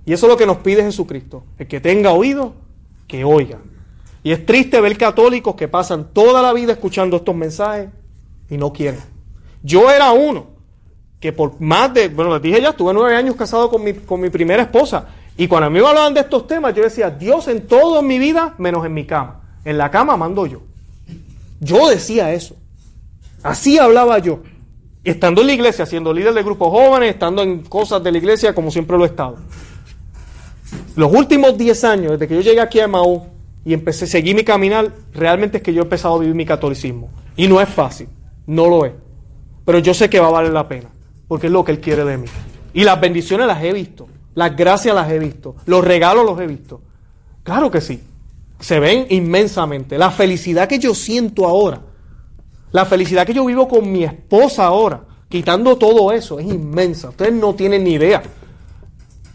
[0.06, 1.44] Y eso es lo que nos pide Jesucristo.
[1.58, 2.52] El que tenga oídos,
[3.06, 3.58] que oiga.
[4.22, 7.88] Y es triste ver católicos que pasan toda la vida escuchando estos mensajes
[8.48, 9.00] y no quieren.
[9.62, 10.46] Yo era uno
[11.18, 14.20] que por más de, bueno, les dije ya, estuve nueve años casado con mi, con
[14.20, 15.06] mi primera esposa.
[15.36, 18.06] Y cuando a mí me hablaban de estos temas, yo decía, Dios en todo en
[18.06, 19.40] mi vida, menos en mi cama.
[19.64, 20.62] En la cama mando yo.
[21.60, 22.56] Yo decía eso.
[23.42, 24.40] Así hablaba yo.
[25.04, 28.54] Estando en la iglesia, siendo líder de grupos jóvenes, estando en cosas de la iglesia
[28.54, 29.36] como siempre lo he estado.
[30.96, 33.31] Los últimos 10 años, desde que yo llegué aquí a Maú
[33.64, 36.44] y empecé, a seguir mi caminar, realmente es que yo he empezado a vivir mi
[36.44, 37.10] catolicismo.
[37.36, 38.08] Y no es fácil,
[38.46, 38.92] no lo es.
[39.64, 40.88] Pero yo sé que va a valer la pena,
[41.28, 42.26] porque es lo que Él quiere de mí.
[42.74, 46.46] Y las bendiciones las he visto, las gracias las he visto, los regalos los he
[46.46, 46.80] visto.
[47.42, 48.02] Claro que sí,
[48.58, 49.98] se ven inmensamente.
[49.98, 51.80] La felicidad que yo siento ahora
[52.72, 57.10] la felicidad que yo vivo con mi esposa ahora, quitando todo eso, es inmensa.
[57.10, 58.22] Ustedes no tienen ni idea.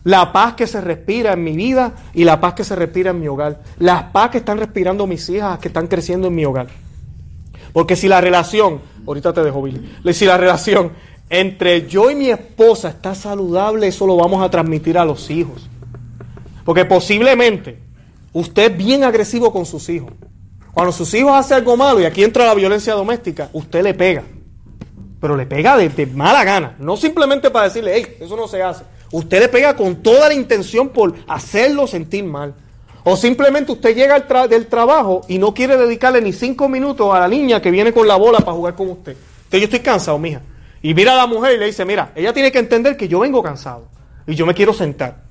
[0.08, 3.20] La paz que se respira en mi vida y la paz que se respira en
[3.20, 3.60] mi hogar.
[3.78, 6.68] La paz que están respirando mis hijas que están creciendo en mi hogar.
[7.74, 10.93] Porque si la relación, ahorita te dejo Billy, si la relación
[11.30, 15.70] entre yo y mi esposa está saludable, eso lo vamos a transmitir a los hijos.
[16.64, 17.78] Porque posiblemente
[18.32, 20.14] usted es bien agresivo con sus hijos.
[20.74, 24.24] Cuando sus hijos hacen algo malo y aquí entra la violencia doméstica, usted le pega.
[25.20, 26.78] Pero le pega de, mala gana.
[26.80, 28.86] No simplemente para decirle, hey, eso no se hace.
[29.12, 32.53] Usted le pega con toda la intención por hacerlo sentir mal.
[33.03, 37.28] O simplemente usted llega del trabajo y no quiere dedicarle ni cinco minutos a la
[37.28, 39.16] niña que viene con la bola para jugar con usted.
[39.38, 40.41] Entonces yo estoy cansado, mija.
[40.82, 43.20] Y mira a la mujer y le dice, mira, ella tiene que entender que yo
[43.20, 43.88] vengo cansado
[44.28, 45.24] y yo me quiero sentar.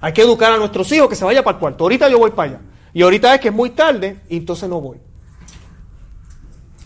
[0.00, 1.84] Hay que educar a nuestros hijos que se vaya para el cuarto.
[1.84, 2.60] Ahorita yo voy para allá.
[2.94, 4.98] Y ahorita es que es muy tarde y entonces no voy.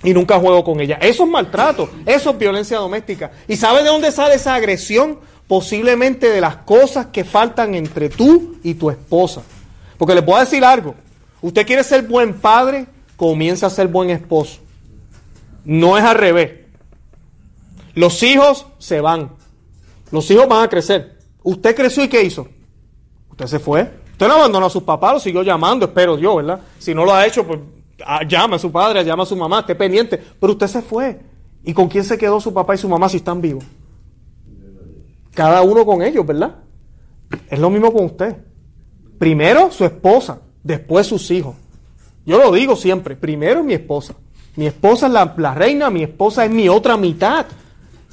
[0.03, 0.99] Y nunca juego con ella.
[1.01, 3.31] Eso es maltrato, eso es violencia doméstica.
[3.47, 5.21] ¿Y sabe de dónde sale esa agresión?
[5.53, 9.43] Posiblemente de las cosas que faltan entre tú y tu esposa.
[9.99, 10.95] Porque le puedo decir algo.
[11.43, 12.87] Usted quiere ser buen padre,
[13.17, 14.61] comienza a ser buen esposo.
[15.67, 16.53] No es al revés.
[17.93, 19.33] Los hijos se van.
[20.11, 21.19] Los hijos van a crecer.
[21.43, 22.49] Usted creció y ¿qué hizo?
[23.29, 23.83] Usted se fue.
[24.13, 26.61] Usted no abandonó a sus papás, lo siguió llamando, espero Dios, ¿verdad?
[26.79, 27.61] Si no lo ha hecho, pues
[28.07, 30.17] ah, llama a su padre, llama a su mamá, esté pendiente.
[30.17, 31.21] Pero usted se fue.
[31.63, 33.65] ¿Y con quién se quedó su papá y su mamá si están vivos?
[35.35, 36.57] Cada uno con ellos, ¿verdad?
[37.49, 38.37] Es lo mismo con usted.
[39.19, 41.57] Primero su esposa, después sus hijos.
[42.25, 44.15] Yo lo digo siempre, primero mi esposa.
[44.57, 47.47] Mi esposa es la, la, reina, mi esposa es mi otra mitad.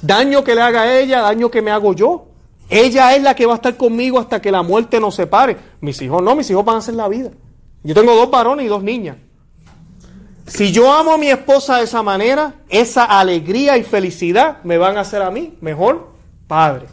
[0.00, 2.26] Daño que le haga ella, daño que me hago yo.
[2.70, 5.56] Ella es la que va a estar conmigo hasta que la muerte nos separe.
[5.80, 7.30] Mis hijos no, mis hijos van a hacer la vida.
[7.82, 9.16] Yo tengo dos varones y dos niñas.
[10.46, 14.96] Si yo amo a mi esposa de esa manera, esa alegría y felicidad me van
[14.96, 16.12] a hacer a mí mejor
[16.46, 16.86] padre.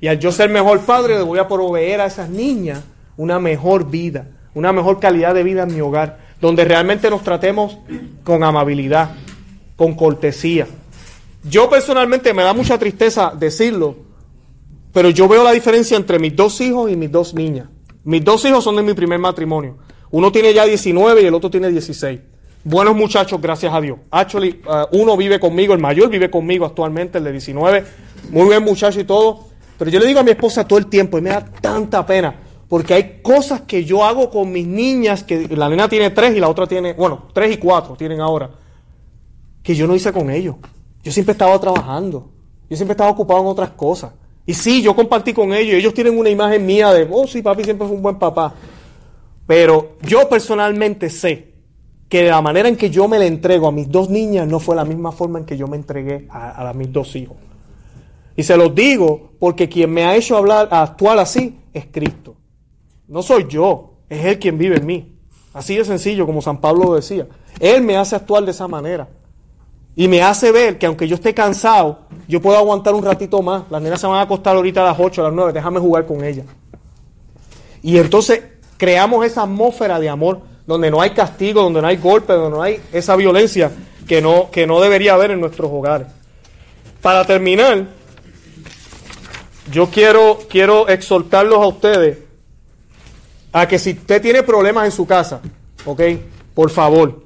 [0.00, 2.82] Y al yo ser mejor padre, le voy a proveer a esas niñas
[3.16, 7.78] una mejor vida, una mejor calidad de vida en mi hogar, donde realmente nos tratemos
[8.22, 9.10] con amabilidad,
[9.76, 10.66] con cortesía.
[11.42, 13.96] Yo personalmente me da mucha tristeza decirlo,
[14.92, 17.68] pero yo veo la diferencia entre mis dos hijos y mis dos niñas.
[18.04, 19.78] Mis dos hijos son de mi primer matrimonio.
[20.10, 22.20] Uno tiene ya 19 y el otro tiene 16
[22.68, 23.98] buenos muchachos, gracias a Dios.
[24.10, 27.84] Actually, uh, uno vive conmigo, el mayor vive conmigo actualmente, el de 19.
[28.30, 29.47] Muy buen muchacho y todo.
[29.78, 32.34] Pero yo le digo a mi esposa todo el tiempo, y me da tanta pena,
[32.68, 36.40] porque hay cosas que yo hago con mis niñas, que la nena tiene tres y
[36.40, 38.50] la otra tiene, bueno, tres y cuatro tienen ahora,
[39.62, 40.56] que yo no hice con ellos.
[41.02, 42.30] Yo siempre estaba trabajando,
[42.68, 44.12] yo siempre estaba ocupado en otras cosas.
[44.44, 47.64] Y sí, yo compartí con ellos, ellos tienen una imagen mía de, oh sí, papi
[47.64, 48.54] siempre fue un buen papá.
[49.46, 51.48] Pero yo personalmente sé
[52.08, 54.74] que la manera en que yo me le entrego a mis dos niñas no fue
[54.74, 57.36] la misma forma en que yo me entregué a, mis dos hijos.
[58.38, 62.36] Y se los digo porque quien me ha hecho hablar, actuar así es Cristo.
[63.08, 65.18] No soy yo, es Él quien vive en mí.
[65.52, 67.26] Así de sencillo, como San Pablo decía.
[67.58, 69.08] Él me hace actuar de esa manera.
[69.96, 73.64] Y me hace ver que aunque yo esté cansado, yo puedo aguantar un ratito más.
[73.70, 76.06] Las nenas se van a acostar ahorita a las 8, a las 9, déjame jugar
[76.06, 76.46] con ellas.
[77.82, 78.44] Y entonces
[78.76, 82.62] creamos esa atmósfera de amor donde no hay castigo, donde no hay golpe, donde no
[82.62, 83.72] hay esa violencia
[84.06, 86.06] que no, que no debería haber en nuestros hogares.
[87.02, 87.97] Para terminar,
[89.70, 92.18] yo quiero, quiero exhortarlos a ustedes
[93.52, 95.40] a que si usted tiene problemas en su casa,
[95.84, 96.02] ¿ok?
[96.54, 97.22] Por favor,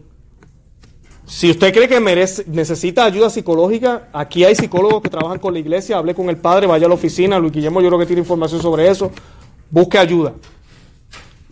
[1.27, 5.61] si usted cree que merece, necesita ayuda psicológica, aquí hay psicólogos que trabajan con la
[5.61, 8.21] iglesia, hable con el padre, vaya a la oficina, Luis Guillermo yo creo que tiene
[8.21, 9.11] información sobre eso,
[9.71, 10.35] busque ayuda.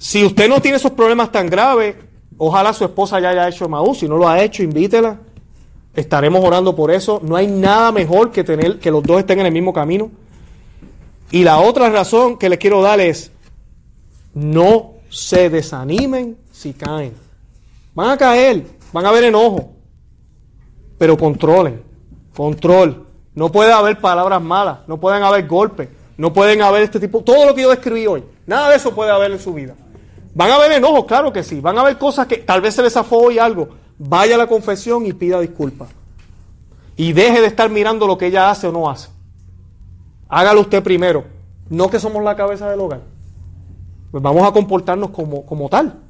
[0.00, 1.94] Si usted no tiene esos problemas tan graves,
[2.38, 3.94] ojalá su esposa ya haya hecho Maú.
[3.94, 5.18] Si no lo ha hecho, invítela.
[5.94, 7.20] Estaremos orando por eso.
[7.22, 10.10] No hay nada mejor que tener que los dos estén en el mismo camino.
[11.30, 13.30] Y la otra razón que les quiero dar es,
[14.34, 17.14] no se desanimen si caen.
[17.94, 19.72] Van a caer, van a haber enojo,
[20.98, 21.82] pero controlen,
[22.34, 23.06] control.
[23.34, 27.46] No puede haber palabras malas, no pueden haber golpes, no pueden haber este tipo, todo
[27.46, 29.74] lo que yo describí hoy, nada de eso puede haber en su vida.
[30.34, 31.60] Van a haber enojos, claro que sí.
[31.60, 33.68] Van a haber cosas que tal vez se les zafó hoy algo.
[33.98, 35.88] Vaya a la confesión y pida disculpas.
[36.96, 39.08] Y deje de estar mirando lo que ella hace o no hace.
[40.30, 41.24] Hágalo usted primero.
[41.68, 43.00] No que somos la cabeza del hogar.
[44.10, 46.00] Pues vamos a comportarnos como, como tal.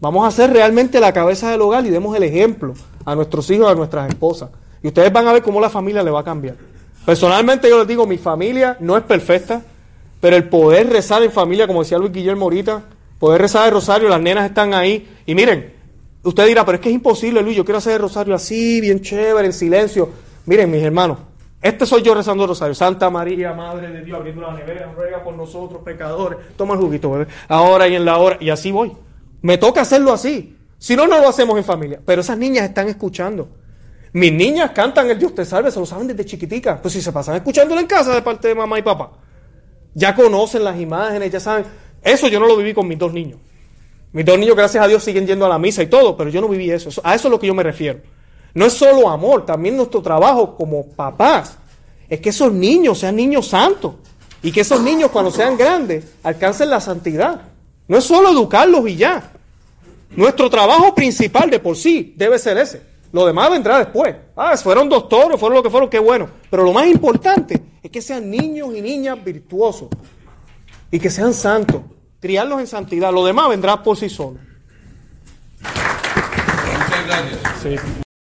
[0.00, 2.74] Vamos a ser realmente la cabeza del hogar y demos el ejemplo
[3.04, 4.50] a nuestros hijos, a nuestras esposas.
[4.82, 6.56] Y ustedes van a ver cómo la familia le va a cambiar.
[7.04, 9.62] Personalmente yo les digo, mi familia no es perfecta,
[10.20, 12.82] pero el poder rezar en familia, como decía Luis Guillermo ahorita,
[13.18, 15.08] poder rezar el rosario, las nenas están ahí.
[15.26, 15.74] Y miren,
[16.22, 19.00] usted dirá, pero es que es imposible, Luis, yo quiero hacer el rosario así, bien
[19.00, 20.08] chévere, en silencio.
[20.46, 21.18] Miren, mis hermanos,
[21.62, 22.74] este soy yo rezando el rosario.
[22.74, 26.38] Santa María, Madre de Dios, abriendo la nevera, ruega por nosotros, pecadores.
[26.56, 27.26] Toma el juguito, bebé.
[27.48, 28.38] Ahora y en la hora.
[28.40, 28.92] Y así voy.
[29.42, 30.56] Me toca hacerlo así.
[30.78, 32.00] Si no, no lo hacemos en familia.
[32.04, 33.48] Pero esas niñas están escuchando.
[34.12, 36.80] Mis niñas cantan el Dios te salve, se lo saben desde chiquitica.
[36.80, 39.12] Pues si se pasan escuchándolo en casa de parte de mamá y papá.
[39.94, 41.64] Ya conocen las imágenes, ya saben.
[42.02, 43.38] Eso yo no lo viví con mis dos niños.
[44.12, 46.40] Mis dos niños, gracias a Dios, siguen yendo a la misa y todo, pero yo
[46.40, 46.88] no viví eso.
[47.04, 48.00] A eso es lo que yo me refiero.
[48.54, 51.56] No es solo amor, también nuestro trabajo como papás
[52.08, 53.94] es que esos niños sean niños santos
[54.42, 57.42] y que esos niños cuando sean grandes alcancen la santidad.
[57.86, 59.32] No es solo educarlos y ya.
[60.10, 62.82] Nuestro trabajo principal de por sí debe ser ese.
[63.12, 64.14] Lo demás vendrá después.
[64.36, 66.28] Ah, fueron doctores, fueron lo que fueron, qué bueno.
[66.50, 69.88] Pero lo más importante es que sean niños y niñas virtuosos
[70.90, 71.82] y que sean santos.
[72.20, 73.12] Criarlos en santidad.
[73.12, 74.38] Lo demás vendrá por sí solo.
[75.60, 77.40] Muchas gracias.
[77.62, 78.00] Sí.